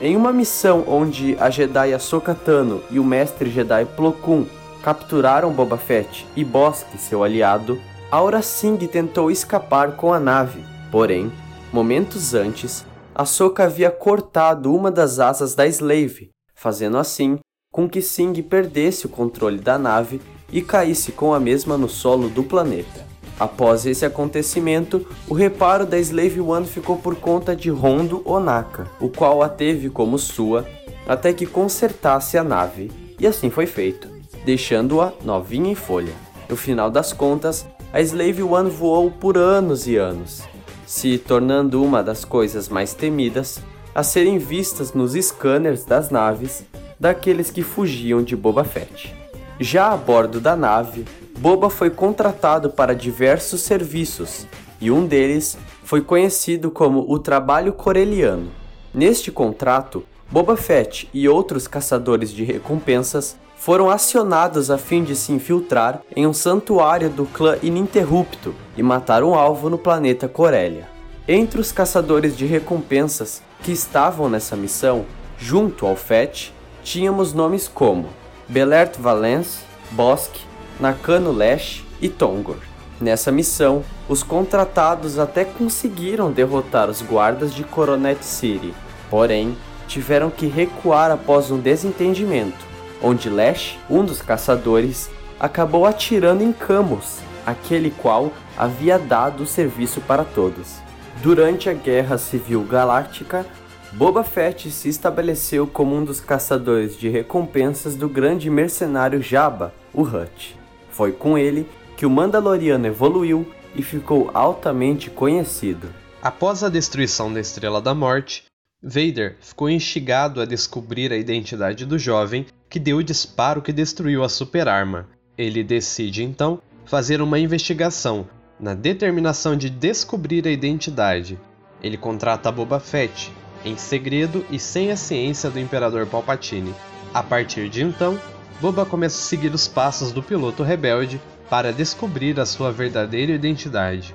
Em 0.00 0.16
uma 0.16 0.32
missão 0.32 0.82
onde 0.88 1.36
a 1.38 1.48
Jedi 1.48 1.94
Ahsoka 1.94 2.34
Tano 2.34 2.82
e 2.90 2.98
o 2.98 3.04
mestre 3.04 3.48
Jedi 3.48 3.84
Plo 3.84 4.14
Koon 4.14 4.46
capturaram 4.82 5.52
Boba 5.52 5.78
Fett 5.78 6.26
e 6.34 6.42
Bossk, 6.42 6.88
seu 6.98 7.22
aliado, 7.22 7.80
Aura 8.10 8.42
Singh 8.42 8.88
tentou 8.88 9.30
escapar 9.30 9.92
com 9.92 10.12
a 10.12 10.18
nave. 10.18 10.64
Porém, 10.90 11.30
momentos 11.72 12.34
antes, 12.34 12.84
Ahsoka 13.14 13.62
havia 13.62 13.92
cortado 13.92 14.74
uma 14.74 14.90
das 14.90 15.20
asas 15.20 15.54
da 15.54 15.68
Slave, 15.68 16.30
fazendo 16.52 16.98
assim 16.98 17.38
com 17.72 17.88
que 17.88 18.02
Sing 18.02 18.32
perdesse 18.42 19.06
o 19.06 19.08
controle 19.08 19.60
da 19.60 19.78
nave 19.78 20.20
e 20.52 20.60
caísse 20.60 21.12
com 21.12 21.32
a 21.32 21.38
mesma 21.38 21.78
no 21.78 21.88
solo 21.88 22.28
do 22.28 22.42
planeta. 22.42 23.11
Após 23.38 23.86
esse 23.86 24.04
acontecimento, 24.04 25.06
o 25.28 25.34
reparo 25.34 25.84
da 25.86 25.98
Slave 25.98 26.40
One 26.40 26.66
ficou 26.66 26.96
por 26.96 27.16
conta 27.16 27.56
de 27.56 27.70
Hondo 27.70 28.22
Onaka, 28.24 28.86
o 29.00 29.08
qual 29.08 29.42
a 29.42 29.48
teve 29.48 29.90
como 29.90 30.18
sua 30.18 30.66
até 31.06 31.32
que 31.32 31.46
consertasse 31.46 32.38
a 32.38 32.44
nave, 32.44 32.90
e 33.18 33.26
assim 33.26 33.50
foi 33.50 33.66
feito, 33.66 34.08
deixando-a 34.44 35.12
novinha 35.24 35.70
em 35.70 35.74
folha. 35.74 36.12
No 36.48 36.56
final 36.56 36.90
das 36.90 37.12
contas, 37.12 37.66
a 37.92 38.00
Slave 38.00 38.42
One 38.42 38.70
voou 38.70 39.10
por 39.10 39.36
anos 39.36 39.86
e 39.86 39.96
anos, 39.96 40.42
se 40.86 41.18
tornando 41.18 41.82
uma 41.82 42.02
das 42.02 42.24
coisas 42.24 42.68
mais 42.68 42.94
temidas 42.94 43.60
a 43.94 44.02
serem 44.02 44.38
vistas 44.38 44.92
nos 44.92 45.12
scanners 45.12 45.84
das 45.84 46.10
naves 46.10 46.64
daqueles 46.98 47.50
que 47.50 47.62
fugiam 47.62 48.22
de 48.22 48.36
Boba 48.36 48.64
Fett. 48.64 49.14
Já 49.60 49.92
a 49.92 49.96
bordo 49.96 50.40
da 50.40 50.56
nave, 50.56 51.04
Boba 51.38 51.68
foi 51.68 51.90
contratado 51.90 52.70
para 52.70 52.94
diversos 52.94 53.62
serviços, 53.62 54.46
e 54.80 54.90
um 54.90 55.06
deles 55.06 55.58
foi 55.82 56.00
conhecido 56.00 56.70
como 56.70 57.04
o 57.08 57.18
Trabalho 57.18 57.72
Coreliano. 57.72 58.50
Neste 58.94 59.30
contrato, 59.30 60.04
Boba 60.30 60.56
Fett 60.56 61.08
e 61.12 61.28
outros 61.28 61.66
caçadores 61.66 62.32
de 62.32 62.44
recompensas 62.44 63.36
foram 63.56 63.90
acionados 63.90 64.70
a 64.70 64.78
fim 64.78 65.04
de 65.04 65.14
se 65.14 65.32
infiltrar 65.32 66.02
em 66.16 66.26
um 66.26 66.32
santuário 66.32 67.08
do 67.08 67.26
clã 67.26 67.56
ininterrupto 67.62 68.54
e 68.76 68.82
matar 68.82 69.22
um 69.22 69.34
alvo 69.34 69.70
no 69.70 69.78
planeta 69.78 70.26
Corelia. 70.26 70.88
Entre 71.28 71.60
os 71.60 71.70
caçadores 71.70 72.36
de 72.36 72.44
recompensas 72.44 73.40
que 73.62 73.70
estavam 73.70 74.28
nessa 74.28 74.56
missão, 74.56 75.04
junto 75.38 75.86
ao 75.86 75.94
Fett, 75.94 76.52
tínhamos 76.82 77.32
nomes 77.32 77.68
como 77.68 78.08
Belert 78.48 78.98
Valence, 78.98 79.60
Bosque, 79.92 80.40
Nakano 80.82 81.30
Lash 81.30 81.84
e 82.00 82.08
Tongor. 82.08 82.56
Nessa 83.00 83.30
missão, 83.30 83.84
os 84.08 84.24
contratados 84.24 85.16
até 85.16 85.44
conseguiram 85.44 86.32
derrotar 86.32 86.90
os 86.90 87.00
guardas 87.00 87.54
de 87.54 87.62
Coronet 87.62 88.20
City, 88.24 88.74
porém, 89.08 89.56
tiveram 89.86 90.28
que 90.28 90.48
recuar 90.48 91.12
após 91.12 91.52
um 91.52 91.60
desentendimento, 91.60 92.66
onde 93.00 93.30
Lash, 93.30 93.78
um 93.88 94.04
dos 94.04 94.20
caçadores, 94.20 95.08
acabou 95.38 95.86
atirando 95.86 96.42
em 96.42 96.52
Camus, 96.52 97.18
aquele 97.46 97.92
qual 97.92 98.32
havia 98.58 98.98
dado 98.98 99.44
o 99.44 99.46
serviço 99.46 100.00
para 100.00 100.24
todos. 100.24 100.78
Durante 101.22 101.70
a 101.70 101.74
Guerra 101.74 102.18
Civil 102.18 102.64
Galáctica, 102.64 103.46
Boba 103.92 104.24
Fett 104.24 104.68
se 104.68 104.88
estabeleceu 104.88 105.64
como 105.64 105.94
um 105.94 106.04
dos 106.04 106.20
caçadores 106.20 106.98
de 106.98 107.08
recompensas 107.08 107.94
do 107.94 108.08
grande 108.08 108.50
mercenário 108.50 109.22
Jabba, 109.22 109.72
o 109.94 110.02
Hutt. 110.02 110.60
Foi 110.92 111.10
com 111.10 111.36
ele 111.36 111.66
que 111.96 112.06
o 112.06 112.10
Mandaloriano 112.10 112.86
evoluiu 112.86 113.46
e 113.74 113.82
ficou 113.82 114.30
altamente 114.32 115.10
conhecido. 115.10 115.88
Após 116.22 116.62
a 116.62 116.68
destruição 116.68 117.32
da 117.32 117.40
Estrela 117.40 117.80
da 117.80 117.94
Morte, 117.94 118.44
Vader 118.82 119.36
ficou 119.40 119.68
instigado 119.68 120.40
a 120.40 120.44
descobrir 120.44 121.12
a 121.12 121.16
identidade 121.16 121.86
do 121.86 121.98
jovem 121.98 122.46
que 122.68 122.78
deu 122.78 122.98
o 122.98 123.02
disparo 123.02 123.62
que 123.62 123.72
destruiu 123.72 124.22
a 124.22 124.28
superarma. 124.28 125.08
Ele 125.36 125.64
decide 125.64 126.22
então 126.22 126.60
fazer 126.84 127.22
uma 127.22 127.38
investigação 127.38 128.28
na 128.58 128.74
determinação 128.74 129.56
de 129.56 129.70
descobrir 129.70 130.46
a 130.46 130.50
identidade. 130.50 131.38
Ele 131.82 131.96
contrata 131.96 132.52
Boba 132.52 132.78
Fett, 132.78 133.32
em 133.64 133.76
segredo 133.76 134.44
e 134.50 134.58
sem 134.58 134.90
a 134.90 134.96
ciência 134.96 135.50
do 135.50 135.58
Imperador 135.58 136.06
Palpatine. 136.06 136.74
A 137.12 137.22
partir 137.22 137.68
de 137.68 137.82
então, 137.82 138.18
Boba 138.62 138.86
começa 138.86 139.18
a 139.18 139.26
seguir 139.26 139.52
os 139.52 139.66
passos 139.66 140.12
do 140.12 140.22
piloto 140.22 140.62
rebelde 140.62 141.20
para 141.50 141.72
descobrir 141.72 142.38
a 142.38 142.46
sua 142.46 142.70
verdadeira 142.70 143.32
identidade. 143.32 144.14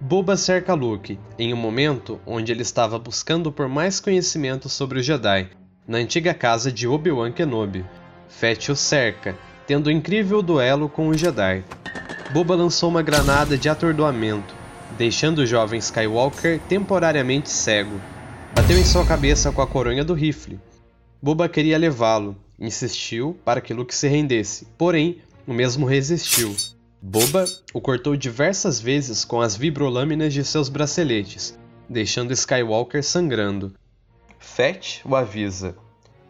Boba 0.00 0.34
cerca 0.34 0.72
Luke 0.72 1.18
em 1.38 1.52
um 1.52 1.58
momento 1.58 2.18
onde 2.24 2.50
ele 2.50 2.62
estava 2.62 2.98
buscando 2.98 3.52
por 3.52 3.68
mais 3.68 4.00
conhecimento 4.00 4.66
sobre 4.70 5.00
o 5.00 5.02
Jedi, 5.02 5.50
na 5.86 5.98
antiga 5.98 6.32
casa 6.32 6.72
de 6.72 6.88
Obi-Wan 6.88 7.30
Kenobi. 7.32 7.84
Fett 8.30 8.72
o 8.72 8.74
cerca, 8.74 9.36
tendo 9.66 9.88
um 9.88 9.92
incrível 9.92 10.40
duelo 10.40 10.88
com 10.88 11.08
o 11.08 11.14
Jedi. 11.14 11.62
Boba 12.32 12.56
lançou 12.56 12.88
uma 12.88 13.02
granada 13.02 13.58
de 13.58 13.68
atordoamento, 13.68 14.54
deixando 14.96 15.40
o 15.40 15.46
jovem 15.46 15.78
Skywalker 15.80 16.60
temporariamente 16.60 17.50
cego. 17.50 18.00
Bateu 18.54 18.78
em 18.78 18.84
sua 18.86 19.04
cabeça 19.04 19.52
com 19.52 19.60
a 19.60 19.66
coronha 19.66 20.02
do 20.02 20.14
rifle. 20.14 20.58
Boba 21.20 21.46
queria 21.46 21.76
levá-lo, 21.76 22.34
insistiu 22.58 23.38
para 23.44 23.60
que 23.60 23.74
Luke 23.74 23.94
se 23.94 24.08
rendesse, 24.08 24.66
porém, 24.78 25.20
o 25.46 25.52
mesmo 25.52 25.86
resistiu. 25.86 26.54
Boba 27.00 27.46
o 27.72 27.80
cortou 27.80 28.16
diversas 28.16 28.80
vezes 28.80 29.24
com 29.24 29.40
as 29.40 29.56
vibrolâminas 29.56 30.32
de 30.32 30.44
seus 30.44 30.68
braceletes, 30.68 31.58
deixando 31.88 32.32
Skywalker 32.32 33.02
sangrando. 33.04 33.74
Fett 34.38 35.02
o 35.04 35.14
avisa: 35.14 35.76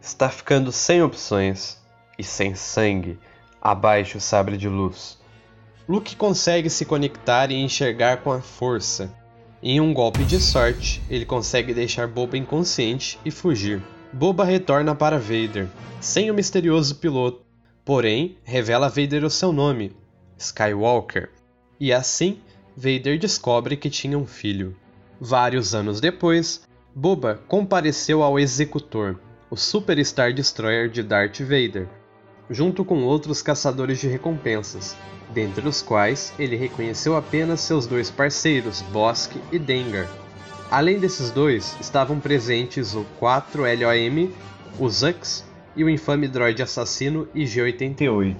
está 0.01 0.29
ficando 0.29 0.71
sem 0.71 1.01
opções 1.01 1.77
e 2.17 2.23
sem 2.23 2.55
sangue. 2.55 3.17
Abaixo 3.61 4.17
o 4.17 4.21
sabre 4.21 4.57
de 4.57 4.67
luz. 4.67 5.17
Luke 5.87 6.15
consegue 6.15 6.69
se 6.69 6.85
conectar 6.85 7.49
e 7.49 7.55
enxergar 7.55 8.17
com 8.17 8.31
a 8.31 8.41
força. 8.41 9.11
Em 9.63 9.81
um 9.81 9.93
golpe 9.93 10.23
de 10.23 10.39
sorte, 10.39 11.01
ele 11.09 11.25
consegue 11.25 11.73
deixar 11.73 12.07
Boba 12.07 12.37
inconsciente 12.37 13.17
e 13.25 13.31
fugir. 13.31 13.81
Boba 14.17 14.43
retorna 14.43 14.95
para 14.95 15.19
Vader, 15.19 15.67
sem 16.01 16.31
o 16.31 16.33
misterioso 16.33 16.95
piloto, 16.95 17.45
porém 17.85 18.35
revela 18.43 18.87
a 18.87 18.89
Vader 18.89 19.23
o 19.23 19.29
seu 19.29 19.53
nome, 19.53 19.95
Skywalker, 20.39 21.29
e 21.79 21.93
assim 21.93 22.39
Vader 22.75 23.19
descobre 23.19 23.77
que 23.77 23.91
tinha 23.91 24.17
um 24.17 24.25
filho. 24.25 24.75
Vários 25.21 25.75
anos 25.75 26.01
depois, 26.01 26.67
Boba 26.95 27.39
compareceu 27.47 28.23
ao 28.23 28.39
Executor, 28.39 29.19
o 29.51 29.55
Super 29.55 30.03
Star 30.03 30.33
Destroyer 30.33 30.89
de 30.89 31.03
Darth 31.03 31.39
Vader, 31.41 31.87
junto 32.49 32.83
com 32.83 33.03
outros 33.03 33.43
caçadores 33.43 33.99
de 33.99 34.07
recompensas, 34.07 34.97
dentre 35.31 35.67
os 35.67 35.83
quais 35.83 36.33
ele 36.39 36.55
reconheceu 36.55 37.15
apenas 37.15 37.59
seus 37.59 37.85
dois 37.85 38.09
parceiros, 38.09 38.81
Bossk 38.91 39.35
e 39.51 39.59
Dengar. 39.59 40.09
Além 40.69 40.99
desses 40.99 41.31
dois, 41.31 41.77
estavam 41.79 42.19
presentes 42.19 42.93
o 42.93 43.05
4LOM, 43.21 44.29
o 44.77 44.89
Zux 44.89 45.45
e 45.77 45.83
o 45.83 45.89
infame 45.89 46.27
droide 46.27 46.61
assassino 46.61 47.25
IG-88. 47.33 48.35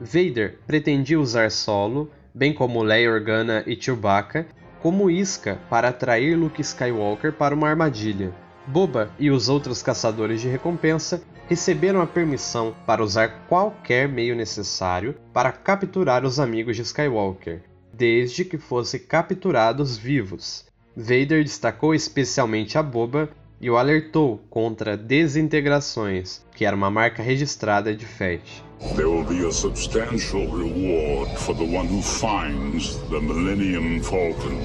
Vader 0.00 0.58
pretendia 0.66 1.20
usar 1.20 1.52
Solo, 1.52 2.10
bem 2.34 2.52
como 2.52 2.82
Leia 2.82 3.12
Organa 3.12 3.62
e 3.64 3.80
Chewbacca, 3.80 4.44
como 4.80 5.08
isca 5.08 5.60
para 5.70 5.90
atrair 5.90 6.34
Luke 6.36 6.60
Skywalker 6.60 7.32
para 7.32 7.54
uma 7.54 7.68
armadilha. 7.68 8.34
Boba 8.66 9.12
e 9.16 9.30
os 9.30 9.48
outros 9.48 9.82
caçadores 9.82 10.40
de 10.40 10.48
recompensa 10.48 11.22
receberam 11.48 12.00
a 12.00 12.06
permissão 12.08 12.74
para 12.84 13.04
usar 13.04 13.46
qualquer 13.48 14.08
meio 14.08 14.34
necessário 14.34 15.14
para 15.32 15.52
capturar 15.52 16.24
os 16.24 16.40
amigos 16.40 16.74
de 16.74 16.82
Skywalker, 16.82 17.62
desde 17.94 18.44
que 18.44 18.58
fossem 18.58 18.98
capturados 18.98 19.96
vivos. 19.96 20.71
Vader 20.94 21.42
destacou 21.42 21.94
especialmente 21.94 22.76
a 22.76 22.82
Boba 22.82 23.30
e 23.58 23.70
o 23.70 23.78
alertou 23.78 24.42
contra 24.50 24.94
desintegrações, 24.94 26.44
que 26.54 26.66
era 26.66 26.76
uma 26.76 26.90
marca 26.90 27.22
registrada 27.22 27.96
de 27.96 28.04
Fett. 28.04 28.62
There 28.94 29.06
will 29.06 29.24
be 29.24 29.46
a 29.46 29.52
substantial 29.52 30.46
reward 30.48 31.34
for 31.38 31.54
the 31.54 31.64
one 31.64 31.88
who 31.88 32.02
finds 32.02 32.96
the 33.08 33.20
Millennium 33.20 34.02
Falcon. 34.02 34.58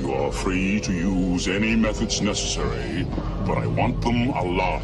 You 0.00 0.12
are 0.12 0.32
free 0.32 0.80
to 0.80 0.92
use 0.92 1.48
any 1.48 1.76
methods 1.76 2.20
necessary, 2.20 3.06
but 3.46 3.56
I 3.56 3.66
want 3.66 4.02
them 4.02 4.30
alive. 4.30 4.82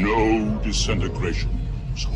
No 0.00 0.58
disintegrations. 0.62 2.08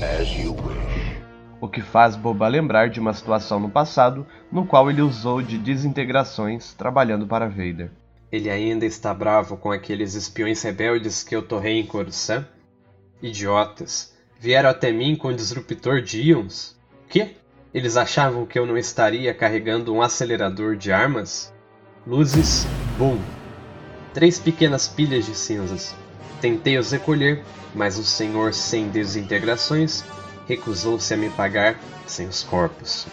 As 0.00 0.28
you 0.38 0.52
wish. 0.52 1.22
O 1.60 1.68
que 1.68 1.80
faz 1.80 2.14
Boba 2.14 2.46
lembrar 2.46 2.90
de 2.90 3.00
uma 3.00 3.14
situação 3.14 3.58
no 3.58 3.70
passado 3.70 4.26
no 4.52 4.66
qual 4.66 4.90
ele 4.90 5.00
usou 5.00 5.40
de 5.40 5.56
desintegrações 5.56 6.74
trabalhando 6.74 7.26
para 7.26 7.48
Vader. 7.48 7.90
Ele 8.30 8.50
ainda 8.50 8.84
está 8.84 9.14
bravo 9.14 9.56
com 9.56 9.72
aqueles 9.72 10.14
espiões 10.14 10.62
rebeldes 10.62 11.22
que 11.22 11.34
eu 11.34 11.42
torrei 11.42 11.80
em 11.80 11.86
Coruscant? 11.86 12.44
Idiotas. 13.22 14.12
Vieram 14.38 14.68
até 14.68 14.92
mim 14.92 15.16
com 15.16 15.28
o 15.28 15.34
disruptor 15.34 16.02
de 16.02 16.20
íons? 16.20 16.76
Que? 17.08 17.36
Eles 17.72 17.96
achavam 17.96 18.44
que 18.44 18.58
eu 18.58 18.66
não 18.66 18.76
estaria 18.76 19.32
carregando 19.32 19.94
um 19.94 20.02
acelerador 20.02 20.76
de 20.76 20.92
armas? 20.92 21.52
Luzes, 22.06 22.66
boom. 22.98 23.18
Três 24.12 24.38
pequenas 24.38 24.86
pilhas 24.86 25.24
de 25.24 25.34
cinzas. 25.34 25.94
Tentei 26.40 26.76
os 26.76 26.90
recolher, 26.90 27.42
mas 27.74 27.98
o 27.98 28.04
senhor 28.04 28.52
sem 28.52 28.88
desintegrações 28.88 30.04
recusou-se 30.46 31.14
a 31.14 31.16
me 31.16 31.30
pagar 31.30 31.78
sem 32.06 32.26
os 32.26 32.42
corpos. 32.42 33.06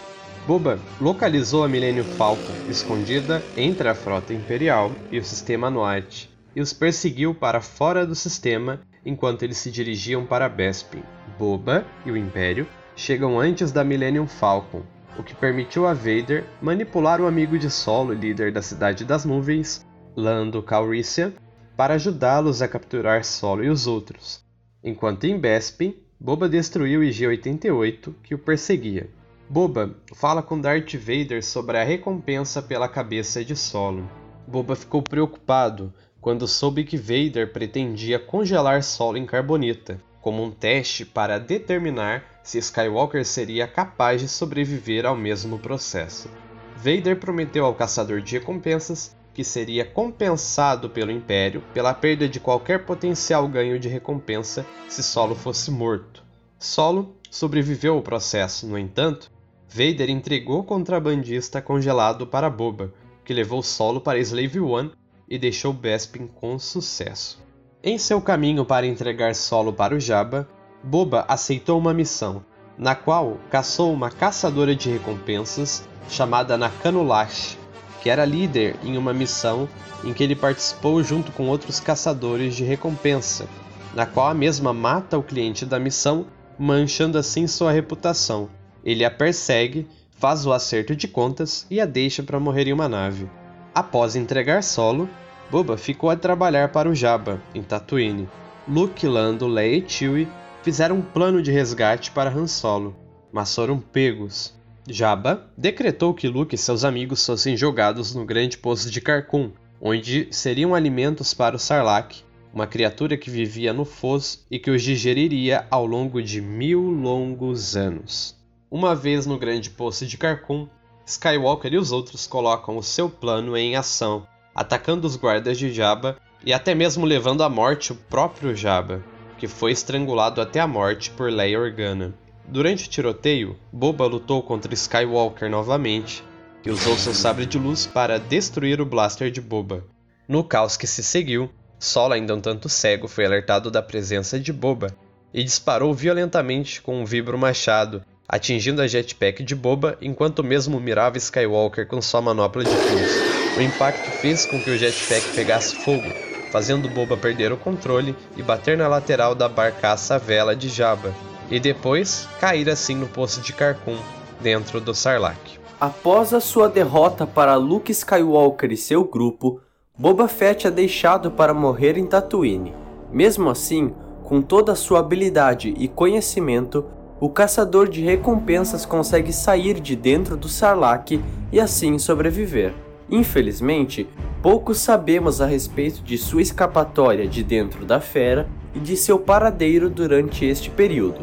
Boba 0.50 0.80
localizou 1.00 1.62
a 1.62 1.68
Millennium 1.68 2.02
Falcon 2.02 2.52
escondida 2.68 3.40
entre 3.56 3.88
a 3.88 3.94
frota 3.94 4.34
imperial 4.34 4.90
e 5.08 5.16
o 5.16 5.24
sistema 5.24 5.70
Noite 5.70 6.28
e 6.56 6.60
os 6.60 6.72
perseguiu 6.72 7.32
para 7.32 7.60
fora 7.60 8.04
do 8.04 8.16
sistema 8.16 8.80
enquanto 9.06 9.44
eles 9.44 9.58
se 9.58 9.70
dirigiam 9.70 10.26
para 10.26 10.48
Bespin. 10.48 11.04
Boba 11.38 11.86
e 12.04 12.10
o 12.10 12.16
Império 12.16 12.66
chegam 12.96 13.38
antes 13.38 13.70
da 13.70 13.84
Millennium 13.84 14.26
Falcon, 14.26 14.82
o 15.16 15.22
que 15.22 15.36
permitiu 15.36 15.86
a 15.86 15.94
Vader 15.94 16.44
manipular 16.60 17.20
o 17.20 17.28
amigo 17.28 17.56
de 17.56 17.70
solo 17.70 18.12
líder 18.12 18.50
da 18.50 18.60
Cidade 18.60 19.04
das 19.04 19.24
Nuvens, 19.24 19.86
Lando 20.16 20.64
Calrissian, 20.64 21.32
para 21.76 21.94
ajudá-los 21.94 22.60
a 22.60 22.66
capturar 22.66 23.24
Solo 23.24 23.62
e 23.62 23.68
os 23.68 23.86
outros, 23.86 24.44
enquanto 24.82 25.22
em 25.28 25.38
Bespin, 25.38 25.94
Boba 26.18 26.48
destruiu 26.48 27.02
o 27.02 27.04
IG-88 27.04 28.14
que 28.24 28.34
o 28.34 28.38
perseguia. 28.38 29.08
Boba 29.52 29.96
fala 30.14 30.44
com 30.44 30.60
Darth 30.60 30.94
Vader 30.94 31.44
sobre 31.44 31.76
a 31.76 31.82
recompensa 31.82 32.62
pela 32.62 32.88
cabeça 32.88 33.44
de 33.44 33.56
Solo. 33.56 34.08
Boba 34.46 34.76
ficou 34.76 35.02
preocupado 35.02 35.92
quando 36.20 36.46
soube 36.46 36.84
que 36.84 36.96
Vader 36.96 37.52
pretendia 37.52 38.16
congelar 38.16 38.80
Solo 38.84 39.16
em 39.16 39.26
carbonita, 39.26 40.00
como 40.20 40.40
um 40.40 40.52
teste 40.52 41.04
para 41.04 41.36
determinar 41.36 42.22
se 42.44 42.58
Skywalker 42.58 43.26
seria 43.26 43.66
capaz 43.66 44.20
de 44.20 44.28
sobreviver 44.28 45.04
ao 45.04 45.16
mesmo 45.16 45.58
processo. 45.58 46.30
Vader 46.76 47.18
prometeu 47.18 47.64
ao 47.66 47.74
caçador 47.74 48.20
de 48.20 48.38
recompensas 48.38 49.16
que 49.34 49.42
seria 49.42 49.84
compensado 49.84 50.88
pelo 50.88 51.10
Império 51.10 51.60
pela 51.74 51.92
perda 51.92 52.28
de 52.28 52.38
qualquer 52.38 52.86
potencial 52.86 53.48
ganho 53.48 53.80
de 53.80 53.88
recompensa 53.88 54.64
se 54.88 55.02
Solo 55.02 55.34
fosse 55.34 55.72
morto. 55.72 56.22
Solo 56.56 57.16
sobreviveu 57.28 57.94
ao 57.94 58.02
processo, 58.02 58.64
no 58.64 58.78
entanto, 58.78 59.28
Vader 59.72 60.10
entregou 60.10 60.58
o 60.58 60.64
contrabandista 60.64 61.62
congelado 61.62 62.26
para 62.26 62.50
Boba, 62.50 62.92
que 63.24 63.32
levou 63.32 63.62
Solo 63.62 64.00
para 64.00 64.18
Slave 64.18 64.58
One 64.58 64.90
e 65.28 65.38
deixou 65.38 65.72
Bespin 65.72 66.26
com 66.26 66.58
sucesso. 66.58 67.40
Em 67.80 67.96
seu 67.96 68.20
caminho 68.20 68.64
para 68.64 68.84
entregar 68.84 69.32
Solo 69.36 69.72
para 69.72 69.94
o 69.94 70.00
Jabba, 70.00 70.48
Boba 70.82 71.24
aceitou 71.28 71.78
uma 71.78 71.94
missão, 71.94 72.44
na 72.76 72.96
qual 72.96 73.38
caçou 73.48 73.92
uma 73.92 74.10
caçadora 74.10 74.74
de 74.74 74.90
recompensas 74.90 75.88
chamada 76.08 76.58
Nakano 76.58 77.04
Lash, 77.04 77.56
que 78.02 78.10
era 78.10 78.24
líder 78.24 78.74
em 78.82 78.98
uma 78.98 79.12
missão 79.12 79.68
em 80.02 80.12
que 80.12 80.24
ele 80.24 80.34
participou 80.34 81.00
junto 81.00 81.30
com 81.30 81.46
outros 81.46 81.78
caçadores 81.78 82.56
de 82.56 82.64
recompensa, 82.64 83.46
na 83.94 84.04
qual 84.04 84.26
a 84.26 84.34
mesma 84.34 84.72
mata 84.72 85.16
o 85.16 85.22
cliente 85.22 85.64
da 85.64 85.78
missão, 85.78 86.26
manchando 86.58 87.16
assim 87.16 87.46
sua 87.46 87.70
reputação. 87.70 88.48
Ele 88.84 89.04
a 89.04 89.10
persegue, 89.10 89.86
faz 90.10 90.46
o 90.46 90.52
acerto 90.52 90.94
de 90.94 91.08
contas 91.08 91.66
e 91.70 91.80
a 91.80 91.86
deixa 91.86 92.22
para 92.22 92.40
morrer 92.40 92.68
em 92.68 92.72
uma 92.72 92.88
nave. 92.88 93.28
Após 93.74 94.16
entregar 94.16 94.62
Solo, 94.62 95.08
Boba 95.50 95.76
ficou 95.76 96.10
a 96.10 96.16
trabalhar 96.16 96.70
para 96.70 96.88
o 96.88 96.94
Jabba, 96.94 97.40
em 97.54 97.62
Tatooine. 97.62 98.28
Luke, 98.68 99.06
Lando, 99.06 99.46
Leia 99.46 99.78
e 99.78 99.88
Chewie 99.88 100.28
fizeram 100.62 100.96
um 100.96 101.02
plano 101.02 101.42
de 101.42 101.50
resgate 101.50 102.10
para 102.10 102.30
Han 102.30 102.46
Solo, 102.46 102.94
mas 103.32 103.54
foram 103.54 103.78
pegos. 103.78 104.54
Jabba 104.88 105.50
decretou 105.56 106.14
que 106.14 106.28
Luke 106.28 106.54
e 106.54 106.58
seus 106.58 106.84
amigos 106.84 107.24
fossem 107.24 107.56
jogados 107.56 108.14
no 108.14 108.24
grande 108.24 108.58
poço 108.58 108.90
de 108.90 109.00
Carcum, 109.00 109.52
onde 109.80 110.28
seriam 110.30 110.74
alimentos 110.74 111.32
para 111.32 111.56
o 111.56 111.58
Sarlacc, 111.58 112.22
uma 112.52 112.66
criatura 112.66 113.16
que 113.16 113.30
vivia 113.30 113.72
no 113.72 113.84
fosso 113.84 114.44
e 114.50 114.58
que 114.58 114.70
os 114.70 114.82
digeriria 114.82 115.66
ao 115.70 115.86
longo 115.86 116.22
de 116.22 116.40
mil 116.40 116.80
longos 116.90 117.76
anos. 117.76 118.39
Uma 118.70 118.94
vez 118.94 119.26
no 119.26 119.36
grande 119.36 119.68
poço 119.68 120.06
de 120.06 120.16
Carcum, 120.16 120.68
Skywalker 121.04 121.74
e 121.74 121.76
os 121.76 121.90
outros 121.90 122.26
colocam 122.26 122.76
o 122.76 122.82
seu 122.82 123.10
plano 123.10 123.56
em 123.56 123.74
ação, 123.74 124.24
atacando 124.54 125.08
os 125.08 125.16
guardas 125.16 125.58
de 125.58 125.72
Jabba 125.72 126.16
e 126.44 126.52
até 126.52 126.72
mesmo 126.72 127.04
levando 127.04 127.42
à 127.42 127.48
morte 127.48 127.92
o 127.92 127.96
próprio 127.96 128.54
Jabba, 128.54 129.02
que 129.36 129.48
foi 129.48 129.72
estrangulado 129.72 130.40
até 130.40 130.60
a 130.60 130.68
morte 130.68 131.10
por 131.10 131.32
Leia 131.32 131.58
Organa. 131.58 132.14
Durante 132.46 132.86
o 132.86 132.90
tiroteio, 132.90 133.56
Boba 133.72 134.06
lutou 134.06 134.40
contra 134.40 134.72
Skywalker 134.72 135.50
novamente 135.50 136.22
e 136.64 136.70
usou 136.70 136.96
seu 136.96 137.12
sabre 137.12 137.46
de 137.46 137.58
luz 137.58 137.86
para 137.86 138.20
destruir 138.20 138.80
o 138.80 138.86
blaster 138.86 139.32
de 139.32 139.40
Boba. 139.40 139.84
No 140.28 140.44
caos 140.44 140.76
que 140.76 140.86
se 140.86 141.02
seguiu, 141.02 141.50
Solo, 141.80 142.12
ainda 142.12 142.34
um 142.34 142.40
tanto 142.40 142.68
cego, 142.68 143.08
foi 143.08 143.24
alertado 143.24 143.70
da 143.70 143.82
presença 143.82 144.38
de 144.38 144.52
Boba 144.52 144.94
e 145.32 145.42
disparou 145.42 145.94
violentamente 145.94 146.82
com 146.82 147.00
um 147.00 147.06
vibro 147.06 147.38
machado, 147.38 148.04
atingindo 148.30 148.80
a 148.80 148.86
jetpack 148.86 149.42
de 149.42 149.56
Boba 149.56 149.98
enquanto 150.00 150.44
mesmo 150.44 150.78
mirava 150.78 151.18
Skywalker 151.18 151.84
com 151.84 152.00
sua 152.00 152.22
manopla 152.22 152.62
de 152.62 152.70
pulso. 152.70 153.58
O 153.58 153.60
impacto 153.60 154.08
fez 154.08 154.46
com 154.46 154.62
que 154.62 154.70
o 154.70 154.78
jetpack 154.78 155.34
pegasse 155.34 155.74
fogo, 155.74 156.08
fazendo 156.52 156.88
Boba 156.88 157.16
perder 157.16 157.52
o 157.52 157.56
controle 157.56 158.14
e 158.36 158.42
bater 158.42 158.78
na 158.78 158.86
lateral 158.86 159.34
da 159.34 159.48
barcaça 159.48 160.16
vela 160.16 160.54
de 160.54 160.68
Jabba, 160.68 161.12
e 161.50 161.58
depois 161.58 162.28
cair 162.38 162.70
assim 162.70 162.94
no 162.94 163.08
poço 163.08 163.40
de 163.40 163.52
Carcum, 163.52 163.98
dentro 164.40 164.80
do 164.80 164.94
Sarlacc. 164.94 165.58
Após 165.80 166.32
a 166.32 166.38
sua 166.38 166.68
derrota 166.68 167.26
para 167.26 167.56
Luke 167.56 167.90
Skywalker 167.90 168.70
e 168.70 168.76
seu 168.76 169.02
grupo, 169.02 169.60
Boba 169.98 170.28
Fett 170.28 170.68
é 170.68 170.70
deixado 170.70 171.32
para 171.32 171.52
morrer 171.52 171.98
em 171.98 172.06
Tatooine. 172.06 172.72
Mesmo 173.10 173.50
assim, 173.50 173.92
com 174.22 174.40
toda 174.40 174.72
a 174.72 174.76
sua 174.76 175.00
habilidade 175.00 175.74
e 175.76 175.88
conhecimento, 175.88 176.86
o 177.20 177.28
caçador 177.28 177.86
de 177.86 178.00
recompensas 178.00 178.86
consegue 178.86 179.30
sair 179.30 179.78
de 179.78 179.94
dentro 179.94 180.38
do 180.38 180.48
Sarlacc 180.48 181.20
e 181.52 181.60
assim 181.60 181.98
sobreviver. 181.98 182.72
Infelizmente, 183.10 184.08
pouco 184.42 184.74
sabemos 184.74 185.42
a 185.42 185.46
respeito 185.46 186.02
de 186.02 186.16
sua 186.16 186.40
escapatória 186.40 187.28
de 187.28 187.44
dentro 187.44 187.84
da 187.84 188.00
fera 188.00 188.48
e 188.74 188.78
de 188.78 188.96
seu 188.96 189.18
paradeiro 189.18 189.90
durante 189.90 190.46
este 190.46 190.70
período. 190.70 191.20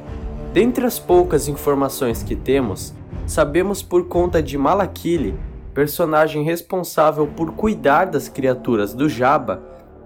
Dentre 0.53 0.85
as 0.85 0.99
poucas 0.99 1.47
informações 1.47 2.21
que 2.21 2.35
temos, 2.35 2.93
sabemos 3.25 3.81
por 3.81 4.05
conta 4.07 4.41
de 4.41 4.55
Malakili, 4.55 5.33
personagem 5.73 6.43
responsável 6.43 7.25
por 7.25 7.53
cuidar 7.53 8.05
das 8.05 8.29
criaturas 8.29 8.93
do 8.93 9.09
Jabba, 9.09 9.63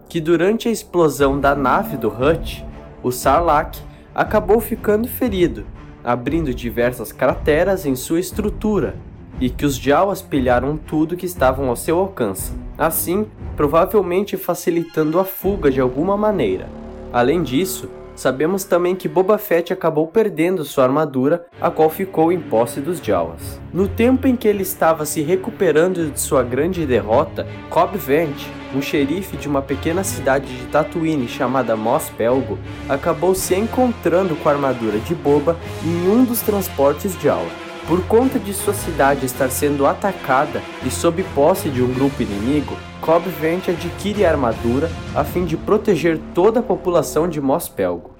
que 0.07 0.21
durante 0.21 0.69
a 0.69 0.71
explosão 0.71 1.39
da 1.39 1.53
nave 1.53 1.97
do 1.97 2.07
Hut, 2.07 2.65
o 3.03 3.11
Sarlacc 3.11 3.77
acabou 4.13 4.59
ficando 4.59 5.07
ferido, 5.07 5.65
abrindo 6.03 6.53
diversas 6.53 7.11
crateras 7.11 7.85
em 7.85 7.95
sua 7.95 8.19
estrutura, 8.19 8.95
e 9.39 9.49
que 9.49 9.65
os 9.65 9.75
Jawas 9.75 10.21
pilharam 10.21 10.77
tudo 10.77 11.17
que 11.17 11.25
estavam 11.25 11.69
ao 11.69 11.75
seu 11.75 11.97
alcance, 11.97 12.51
assim 12.77 13.25
provavelmente 13.55 14.37
facilitando 14.37 15.19
a 15.19 15.25
fuga 15.25 15.69
de 15.69 15.81
alguma 15.81 16.15
maneira. 16.15 16.67
Além 17.11 17.43
disso, 17.43 17.89
sabemos 18.21 18.63
também 18.63 18.95
que 18.95 19.09
Boba 19.09 19.39
Fett 19.39 19.73
acabou 19.73 20.05
perdendo 20.05 20.63
sua 20.63 20.83
armadura, 20.83 21.47
a 21.59 21.71
qual 21.71 21.89
ficou 21.89 22.31
em 22.31 22.39
posse 22.39 22.79
dos 22.79 22.99
Jawas. 22.99 23.59
No 23.73 23.87
tempo 23.87 24.27
em 24.27 24.35
que 24.35 24.47
ele 24.47 24.61
estava 24.61 25.05
se 25.05 25.23
recuperando 25.23 26.11
de 26.11 26.19
sua 26.19 26.43
grande 26.43 26.85
derrota, 26.85 27.47
Cobb 27.71 27.97
Vanth, 27.97 28.47
um 28.75 28.81
xerife 28.81 29.35
de 29.37 29.47
uma 29.47 29.61
pequena 29.61 30.03
cidade 30.03 30.55
de 30.55 30.65
Tatooine 30.67 31.27
chamada 31.27 31.75
Mos 31.75 32.09
Pelgo, 32.09 32.59
acabou 32.87 33.33
se 33.33 33.55
encontrando 33.55 34.35
com 34.35 34.47
a 34.47 34.51
armadura 34.51 34.99
de 34.99 35.15
Boba 35.15 35.57
em 35.83 36.07
um 36.07 36.23
dos 36.23 36.41
transportes 36.41 37.19
Jawa. 37.19 37.49
Por 37.87 38.05
conta 38.05 38.37
de 38.37 38.53
sua 38.53 38.75
cidade 38.75 39.25
estar 39.25 39.49
sendo 39.49 39.87
atacada 39.87 40.61
e 40.85 40.91
sob 40.91 41.23
posse 41.33 41.69
de 41.69 41.81
um 41.81 41.91
grupo 41.91 42.21
inimigo, 42.21 42.77
Cobb 43.01 43.27
Vanth 43.41 43.69
adquire 43.69 44.23
a 44.23 44.29
armadura 44.29 44.91
a 45.15 45.23
fim 45.23 45.43
de 45.43 45.57
proteger 45.57 46.19
toda 46.35 46.59
a 46.59 46.63
população 46.63 47.27
de 47.27 47.41
Mos 47.41 47.67
Pelgo. 47.67 48.10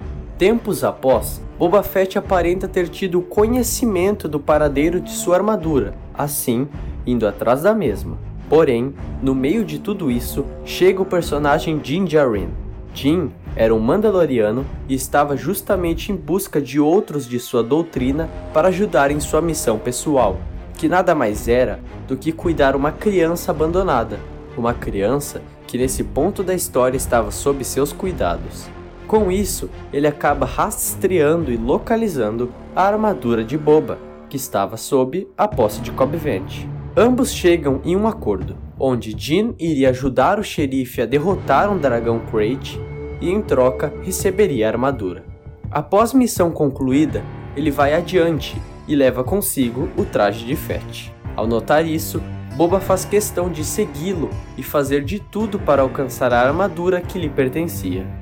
Tempos 0.41 0.83
após, 0.83 1.39
Boba 1.55 1.83
Fett 1.83 2.17
aparenta 2.17 2.67
ter 2.67 2.89
tido 2.89 3.21
conhecimento 3.21 4.27
do 4.27 4.39
paradeiro 4.39 4.99
de 4.99 5.11
sua 5.11 5.35
armadura, 5.35 5.93
assim, 6.15 6.67
indo 7.05 7.27
atrás 7.27 7.61
da 7.61 7.75
mesma. 7.75 8.17
Porém, 8.49 8.91
no 9.21 9.35
meio 9.35 9.63
de 9.63 9.77
tudo 9.77 10.09
isso, 10.09 10.43
chega 10.65 10.99
o 10.99 11.05
personagem 11.05 11.77
Din 11.77 12.05
Djarin. 12.05 12.49
Din 12.91 13.29
era 13.55 13.75
um 13.75 13.79
Mandaloriano 13.79 14.65
e 14.89 14.95
estava 14.95 15.37
justamente 15.37 16.11
em 16.11 16.15
busca 16.15 16.59
de 16.59 16.79
outros 16.79 17.29
de 17.29 17.39
sua 17.39 17.61
doutrina 17.61 18.27
para 18.51 18.69
ajudar 18.69 19.11
em 19.11 19.19
sua 19.19 19.43
missão 19.43 19.77
pessoal, 19.77 20.39
que 20.75 20.89
nada 20.89 21.13
mais 21.13 21.47
era 21.47 21.79
do 22.07 22.17
que 22.17 22.31
cuidar 22.31 22.75
uma 22.75 22.91
criança 22.91 23.51
abandonada, 23.51 24.19
uma 24.57 24.73
criança 24.73 25.39
que 25.67 25.77
nesse 25.77 26.03
ponto 26.03 26.41
da 26.41 26.55
história 26.55 26.97
estava 26.97 27.29
sob 27.29 27.63
seus 27.63 27.93
cuidados. 27.93 28.80
Com 29.11 29.29
isso, 29.29 29.69
ele 29.91 30.07
acaba 30.07 30.45
rastreando 30.45 31.51
e 31.51 31.57
localizando 31.57 32.49
a 32.73 32.83
armadura 32.83 33.43
de 33.43 33.57
Boba, 33.57 33.99
que 34.29 34.37
estava 34.37 34.77
sob 34.77 35.27
a 35.37 35.49
posse 35.49 35.81
de 35.81 35.91
Cobb 35.91 36.15
Vanth. 36.15 36.65
Ambos 36.95 37.33
chegam 37.33 37.81
em 37.83 37.93
um 37.93 38.07
acordo, 38.07 38.55
onde 38.79 39.13
Jean 39.17 39.53
iria 39.59 39.89
ajudar 39.89 40.39
o 40.39 40.43
xerife 40.45 41.01
a 41.01 41.05
derrotar 41.05 41.69
um 41.69 41.77
dragão 41.77 42.21
Crate 42.31 42.79
e 43.19 43.29
em 43.29 43.41
troca 43.41 43.91
receberia 44.01 44.67
a 44.67 44.69
armadura. 44.71 45.25
Após 45.69 46.13
missão 46.13 46.49
concluída, 46.49 47.21
ele 47.53 47.69
vai 47.69 47.93
adiante 47.93 48.55
e 48.87 48.95
leva 48.95 49.25
consigo 49.25 49.89
o 49.97 50.05
traje 50.05 50.45
de 50.45 50.55
Fett. 50.55 51.13
Ao 51.35 51.45
notar 51.45 51.85
isso, 51.85 52.23
Boba 52.55 52.79
faz 52.79 53.03
questão 53.03 53.51
de 53.51 53.65
segui-lo 53.65 54.29
e 54.57 54.63
fazer 54.63 55.03
de 55.03 55.19
tudo 55.19 55.59
para 55.59 55.81
alcançar 55.81 56.31
a 56.31 56.39
armadura 56.39 57.01
que 57.01 57.19
lhe 57.19 57.29
pertencia. 57.29 58.20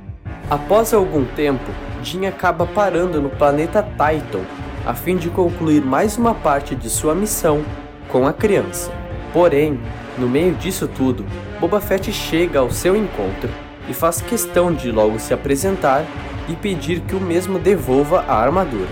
Após 0.49 0.95
algum 0.95 1.25
tempo, 1.25 1.71
Jin 2.01 2.25
acaba 2.25 2.65
parando 2.65 3.21
no 3.21 3.29
planeta 3.29 3.83
Titan 3.83 4.41
a 4.83 4.95
fim 4.95 5.15
de 5.15 5.29
concluir 5.29 5.79
mais 5.83 6.17
uma 6.17 6.33
parte 6.33 6.73
de 6.73 6.89
sua 6.89 7.13
missão 7.13 7.63
com 8.07 8.25
a 8.25 8.33
criança. 8.33 8.91
Porém, 9.31 9.79
no 10.17 10.27
meio 10.27 10.55
disso 10.55 10.87
tudo, 10.87 11.23
Boba 11.59 11.79
Fett 11.79 12.11
chega 12.11 12.57
ao 12.57 12.71
seu 12.71 12.95
encontro 12.95 13.47
e 13.87 13.93
faz 13.93 14.21
questão 14.21 14.73
de 14.73 14.91
logo 14.91 15.19
se 15.19 15.35
apresentar 15.35 16.03
e 16.47 16.55
pedir 16.55 17.01
que 17.01 17.15
o 17.15 17.21
mesmo 17.21 17.59
devolva 17.59 18.25
a 18.27 18.35
armadura. 18.35 18.89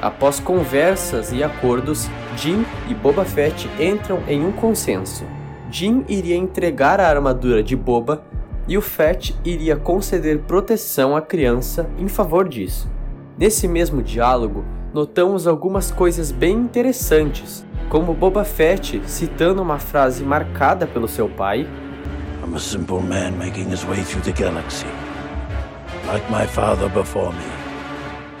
Após 0.00 0.38
conversas 0.38 1.32
e 1.32 1.42
acordos, 1.42 2.08
Jin 2.36 2.64
e 2.88 2.94
Boba 2.94 3.24
Fett 3.24 3.68
entram 3.80 4.20
em 4.28 4.46
um 4.46 4.52
consenso. 4.52 5.24
Jin 5.72 6.04
iria 6.08 6.36
entregar 6.36 7.00
a 7.00 7.08
armadura 7.08 7.64
de 7.64 7.74
Boba 7.74 8.22
e 8.70 8.78
o 8.78 8.80
Fett 8.80 9.36
iria 9.44 9.74
conceder 9.74 10.38
proteção 10.42 11.16
à 11.16 11.20
criança 11.20 11.90
em 11.98 12.06
favor 12.06 12.48
disso. 12.48 12.88
Nesse 13.36 13.66
mesmo 13.66 14.00
diálogo, 14.00 14.64
notamos 14.94 15.48
algumas 15.48 15.90
coisas 15.90 16.30
bem 16.30 16.56
interessantes, 16.56 17.66
como 17.88 18.14
Boba 18.14 18.44
Fett 18.44 19.02
citando 19.06 19.60
uma 19.60 19.80
frase 19.80 20.22
marcada 20.22 20.86
pelo 20.86 21.08
seu 21.08 21.28
pai. 21.28 21.66
I'm 22.46 22.54
a 22.54 22.60
simple 22.60 23.00
man 23.00 23.32
making 23.32 23.72
his 23.72 23.82
way 23.82 24.04
through 24.04 24.22
the 24.22 24.40
galaxy, 24.40 24.86
like 26.06 26.24
my 26.30 26.46
father 26.46 26.88
before 26.88 27.32
me. 27.32 27.42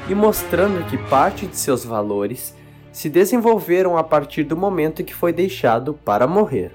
E 0.08 0.14
mostrando 0.14 0.86
que 0.86 0.96
parte 1.08 1.44
de 1.44 1.56
seus 1.56 1.84
valores 1.84 2.54
se 2.92 3.08
desenvolveram 3.08 3.98
a 3.98 4.04
partir 4.04 4.44
do 4.44 4.56
momento 4.56 5.02
que 5.02 5.14
foi 5.14 5.32
deixado 5.32 5.92
para 5.92 6.28
morrer. 6.28 6.70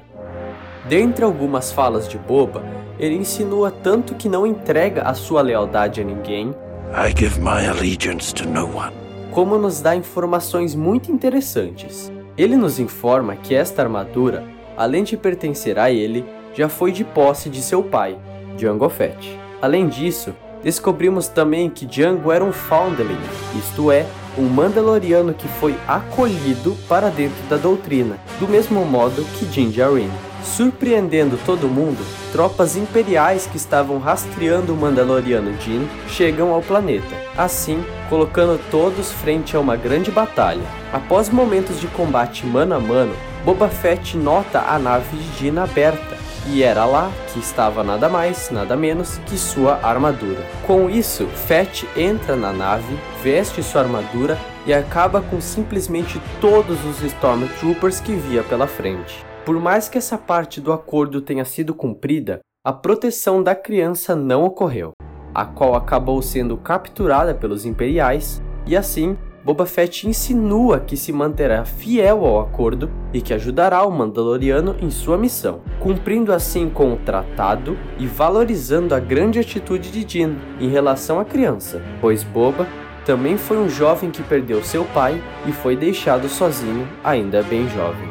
Dentre 0.89 1.23
algumas 1.23 1.71
falas 1.71 2.07
de 2.09 2.17
Boba, 2.17 2.74
ele 2.99 3.15
insinua 3.15 3.71
tanto 3.71 4.15
que 4.15 4.29
não 4.29 4.45
entrega 4.45 5.03
a 5.03 5.13
sua 5.13 5.41
lealdade 5.41 6.01
a 6.01 6.03
ninguém. 6.03 6.53
I 6.93 7.13
give 7.17 7.39
my 7.39 7.67
allegiance 7.67 8.33
to 8.33 8.47
no 8.47 8.65
one 8.65 9.05
como 9.35 9.57
nos 9.57 9.81
dá 9.81 9.93
informações 9.93 10.73
muito 10.75 11.11
interessantes. 11.11 12.09
Ele 12.37 12.55
nos 12.55 12.79
informa 12.79 13.35
que 13.35 13.53
esta 13.53 13.81
armadura, 13.81 14.45
além 14.77 15.03
de 15.03 15.17
pertencer 15.17 15.77
a 15.77 15.91
ele, 15.91 16.25
já 16.53 16.69
foi 16.69 16.93
de 16.93 17.03
posse 17.03 17.49
de 17.49 17.61
seu 17.61 17.83
pai, 17.83 18.17
Jango 18.57 18.87
Fett. 18.87 19.37
Além 19.61 19.89
disso, 19.89 20.33
descobrimos 20.63 21.27
também 21.27 21.69
que 21.69 21.85
Jango 21.85 22.31
era 22.31 22.45
um 22.45 22.53
Foundling, 22.53 23.19
isto 23.59 23.91
é, 23.91 24.05
um 24.37 24.47
Mandaloriano 24.47 25.33
que 25.33 25.47
foi 25.47 25.75
acolhido 25.87 26.75
para 26.87 27.09
dentro 27.09 27.41
da 27.49 27.57
doutrina, 27.57 28.17
do 28.39 28.47
mesmo 28.47 28.85
modo 28.85 29.23
que 29.37 29.45
Din 29.45 29.69
Djarin. 29.69 30.11
Surpreendendo 30.43 31.39
todo 31.43 31.67
mundo, 31.67 32.05
tropas 32.31 32.75
imperiais 32.75 33.47
que 33.47 33.57
estavam 33.57 33.97
rastreando 33.97 34.73
o 34.73 34.77
Mandaloriano 34.77 35.53
Din 35.53 35.87
chegam 36.07 36.53
ao 36.53 36.61
planeta, 36.61 37.15
assim 37.35 37.83
colocando 38.09 38.59
todos 38.69 39.11
frente 39.11 39.55
a 39.55 39.59
uma 39.59 39.75
grande 39.75 40.11
batalha. 40.11 40.61
Após 40.93 41.29
momentos 41.29 41.81
de 41.81 41.87
combate 41.87 42.45
mano 42.45 42.75
a 42.75 42.79
mano, 42.79 43.13
Boba 43.43 43.69
Fett 43.69 44.15
nota 44.15 44.59
a 44.59 44.77
nave 44.77 45.17
de 45.17 45.29
Din 45.39 45.57
aberta, 45.57 46.15
e 46.47 46.61
era 46.61 46.85
lá 46.85 47.11
que 47.31 47.39
estava 47.39 47.83
nada 47.83 48.07
mais, 48.07 48.49
nada 48.51 48.75
menos 48.75 49.17
que 49.25 49.37
sua 49.37 49.79
armadura. 49.83 50.41
Com 50.65 50.89
isso, 50.89 51.25
Fett 51.27 51.87
entra 51.97 52.35
na 52.35 52.53
nave, 52.53 52.97
veste 53.23 53.63
sua 53.63 53.81
armadura 53.81 54.37
e 54.65 54.73
acaba 54.73 55.21
com 55.21 55.41
simplesmente 55.41 56.21
todos 56.39 56.83
os 56.85 57.01
Stormtroopers 57.01 57.99
que 57.99 58.13
via 58.13 58.43
pela 58.43 58.67
frente. 58.67 59.25
Por 59.45 59.59
mais 59.59 59.87
que 59.87 59.97
essa 59.97 60.17
parte 60.17 60.59
do 60.59 60.71
acordo 60.71 61.21
tenha 61.21 61.45
sido 61.45 61.73
cumprida, 61.73 62.39
a 62.63 62.73
proteção 62.73 63.43
da 63.43 63.53
criança 63.53 64.15
não 64.15 64.43
ocorreu, 64.43 64.91
a 65.33 65.45
qual 65.45 65.75
acabou 65.75 66.21
sendo 66.21 66.57
capturada 66.57 67.35
pelos 67.35 67.65
Imperiais, 67.65 68.41
e 68.65 68.75
assim 68.75 69.15
Boba 69.45 69.67
Fett 69.67 70.07
insinua 70.07 70.79
que 70.79 70.97
se 70.97 71.13
manterá 71.13 71.63
fiel 71.65 72.25
ao 72.25 72.39
acordo 72.39 72.89
e 73.13 73.21
que 73.21 73.31
ajudará 73.31 73.85
o 73.85 73.91
Mandaloriano 73.91 74.75
em 74.81 74.89
sua 74.89 75.19
missão, 75.19 75.61
cumprindo 75.79 76.33
assim 76.33 76.67
com 76.67 76.93
o 76.93 76.97
tratado 76.97 77.77
e 77.99 78.07
valorizando 78.07 78.95
a 78.95 78.99
grande 78.99 79.37
atitude 79.37 79.91
de 79.91 80.03
Din 80.03 80.35
em 80.59 80.67
relação 80.67 81.19
à 81.19 81.25
criança, 81.25 81.79
pois 82.01 82.23
Boba 82.23 82.67
também 83.05 83.37
foi 83.37 83.59
um 83.59 83.69
jovem 83.69 84.09
que 84.09 84.23
perdeu 84.23 84.63
seu 84.63 84.83
pai 84.83 85.21
e 85.45 85.51
foi 85.51 85.75
deixado 85.75 86.27
sozinho, 86.27 86.87
ainda 87.03 87.43
bem 87.43 87.69
jovem. 87.69 88.09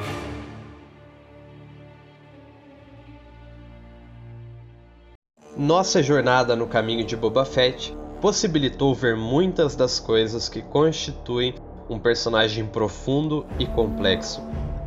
Nossa 5.56 6.00
jornada 6.00 6.54
no 6.54 6.68
caminho 6.68 7.04
de 7.04 7.16
Boba 7.16 7.44
Fett 7.44 7.92
possibilitou 8.24 8.94
ver 8.94 9.14
muitas 9.14 9.76
das 9.76 10.00
coisas 10.00 10.48
que 10.48 10.62
constituem 10.62 11.54
um 11.90 11.98
personagem 11.98 12.64
profundo 12.64 13.44
e 13.58 13.66
complexo. 13.66 14.40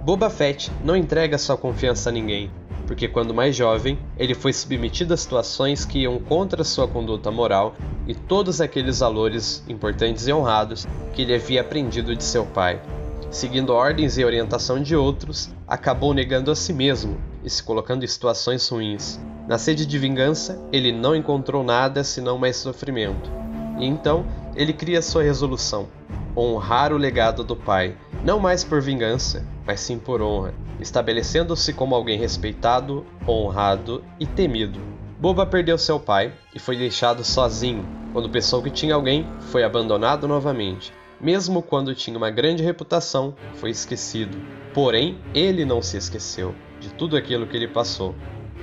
Boba 0.03 0.27
Fett 0.27 0.71
não 0.83 0.95
entrega 0.95 1.37
sua 1.37 1.55
confiança 1.55 2.09
a 2.09 2.11
ninguém, 2.11 2.49
porque 2.87 3.07
quando 3.07 3.35
mais 3.35 3.55
jovem, 3.55 3.99
ele 4.17 4.33
foi 4.33 4.51
submetido 4.51 5.13
a 5.13 5.17
situações 5.17 5.85
que 5.85 5.99
iam 5.99 6.17
contra 6.17 6.63
sua 6.63 6.87
conduta 6.87 7.29
moral 7.29 7.75
e 8.07 8.15
todos 8.15 8.59
aqueles 8.59 9.01
valores 9.01 9.63
importantes 9.69 10.25
e 10.27 10.33
honrados 10.33 10.87
que 11.13 11.21
ele 11.21 11.35
havia 11.35 11.61
aprendido 11.61 12.15
de 12.15 12.23
seu 12.23 12.43
pai. 12.43 12.81
Seguindo 13.29 13.73
ordens 13.73 14.17
e 14.17 14.23
orientação 14.23 14.81
de 14.81 14.95
outros, 14.95 15.49
acabou 15.67 16.13
negando 16.13 16.49
a 16.49 16.55
si 16.55 16.71
mesmo 16.71 17.17
e 17.43 17.49
se 17.49 17.61
colocando 17.61 18.05
em 18.05 18.07
situações 18.07 18.67
ruins. 18.69 19.19
Na 19.47 19.57
sede 19.57 19.85
de 19.85 19.99
vingança, 19.99 20.61
ele 20.71 20.91
não 20.91 21.15
encontrou 21.15 21.63
nada 21.63 22.03
senão 22.03 22.37
mais 22.37 22.55
sofrimento. 22.55 23.29
E 23.77 23.85
então, 23.85 24.25
ele 24.55 24.71
cria 24.71 25.01
sua 25.01 25.23
resolução: 25.23 25.87
honrar 26.35 26.93
o 26.93 26.97
legado 26.97 27.43
do 27.43 27.55
pai, 27.55 27.97
não 28.23 28.39
mais 28.39 28.63
por 28.63 28.81
vingança, 28.81 29.45
mas 29.65 29.81
sim 29.81 29.99
por 29.99 30.21
honra, 30.21 30.53
estabelecendo-se 30.79 31.73
como 31.73 31.95
alguém 31.95 32.17
respeitado, 32.17 33.05
honrado 33.27 34.03
e 34.19 34.25
temido. 34.25 34.79
Boba 35.19 35.45
perdeu 35.45 35.77
seu 35.77 35.99
pai 35.99 36.31
e 36.55 36.59
foi 36.59 36.77
deixado 36.77 37.23
sozinho. 37.23 37.85
Quando 38.13 38.29
pensou 38.29 38.61
que 38.61 38.69
tinha 38.69 38.95
alguém, 38.95 39.27
foi 39.51 39.63
abandonado 39.63 40.27
novamente. 40.27 40.93
Mesmo 41.19 41.61
quando 41.61 41.95
tinha 41.95 42.17
uma 42.17 42.29
grande 42.29 42.63
reputação, 42.63 43.35
foi 43.55 43.71
esquecido. 43.71 44.37
Porém, 44.73 45.17
ele 45.33 45.65
não 45.65 45.81
se 45.81 45.97
esqueceu 45.97 46.53
de 46.79 46.89
tudo 46.89 47.17
aquilo 47.17 47.47
que 47.47 47.57
ele 47.57 47.67
passou 47.67 48.15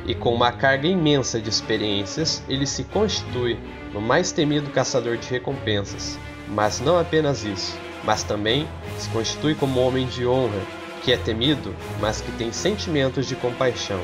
e 0.07 0.15
com 0.15 0.35
uma 0.35 0.53
carga 0.53 0.87
imensa 0.87 1.41
de 1.41 1.49
experiências, 1.49 2.43
ele 2.49 2.67
se 2.67 2.85
constitui 2.85 3.59
no 3.93 4.01
mais 4.01 4.33
temido 4.33 4.71
caçador 4.71 5.17
de 5.17 5.29
recompensas. 5.29 6.19
Mas 6.49 6.81
não 6.81 6.99
apenas 6.99 7.45
isso, 7.45 7.79
mas 8.05 8.23
também 8.23 8.69
se 8.99 9.09
constitui 9.11 9.55
como 9.55 9.81
homem 9.81 10.07
de 10.07 10.27
honra, 10.27 10.61
que 11.03 11.13
é 11.13 11.17
temido, 11.17 11.75
mas 12.01 12.21
que 12.21 12.31
tem 12.33 12.53
sentimentos 12.53 13.27
de 13.27 13.35
compaixão. 13.37 14.01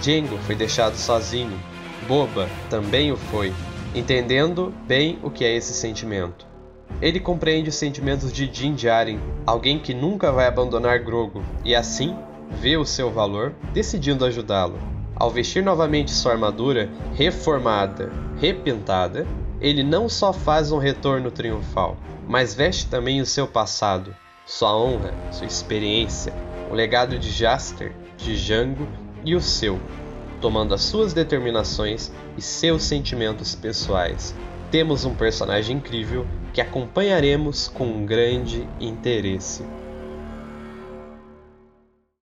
Django 0.00 0.38
foi 0.38 0.54
deixado 0.54 0.96
sozinho, 0.96 1.58
Boba 2.08 2.48
também 2.68 3.12
o 3.12 3.16
foi, 3.16 3.52
entendendo 3.94 4.74
bem 4.86 5.18
o 5.22 5.30
que 5.30 5.44
é 5.44 5.54
esse 5.54 5.72
sentimento. 5.72 6.51
Ele 7.00 7.18
compreende 7.18 7.68
os 7.68 7.74
sentimentos 7.74 8.32
de 8.32 8.46
Din 8.46 8.74
Djarin, 8.74 9.20
alguém 9.46 9.78
que 9.78 9.94
nunca 9.94 10.30
vai 10.30 10.46
abandonar 10.46 11.00
Grogu, 11.00 11.42
e 11.64 11.74
assim 11.74 12.16
vê 12.50 12.76
o 12.76 12.84
seu 12.84 13.10
valor, 13.10 13.54
decidindo 13.72 14.24
ajudá-lo. 14.24 14.78
Ao 15.16 15.30
vestir 15.30 15.62
novamente 15.62 16.10
sua 16.10 16.32
armadura, 16.32 16.90
reformada, 17.14 18.10
repintada, 18.40 19.26
ele 19.60 19.82
não 19.82 20.08
só 20.08 20.32
faz 20.32 20.72
um 20.72 20.78
retorno 20.78 21.30
triunfal, 21.30 21.96
mas 22.28 22.54
veste 22.54 22.86
também 22.86 23.20
o 23.20 23.26
seu 23.26 23.46
passado, 23.46 24.14
sua 24.44 24.76
honra, 24.76 25.14
sua 25.30 25.46
experiência, 25.46 26.32
o 26.70 26.74
legado 26.74 27.18
de 27.18 27.30
Jaster, 27.30 27.92
de 28.16 28.36
Jango 28.36 28.86
e 29.24 29.34
o 29.34 29.40
seu, 29.40 29.78
tomando 30.40 30.74
as 30.74 30.82
suas 30.82 31.12
determinações 31.12 32.10
e 32.36 32.42
seus 32.42 32.82
sentimentos 32.82 33.54
pessoais. 33.54 34.34
Temos 34.70 35.04
um 35.04 35.14
personagem 35.14 35.76
incrível 35.76 36.26
que 36.52 36.60
acompanharemos 36.60 37.68
com 37.68 38.04
grande 38.04 38.68
interesse. 38.78 39.64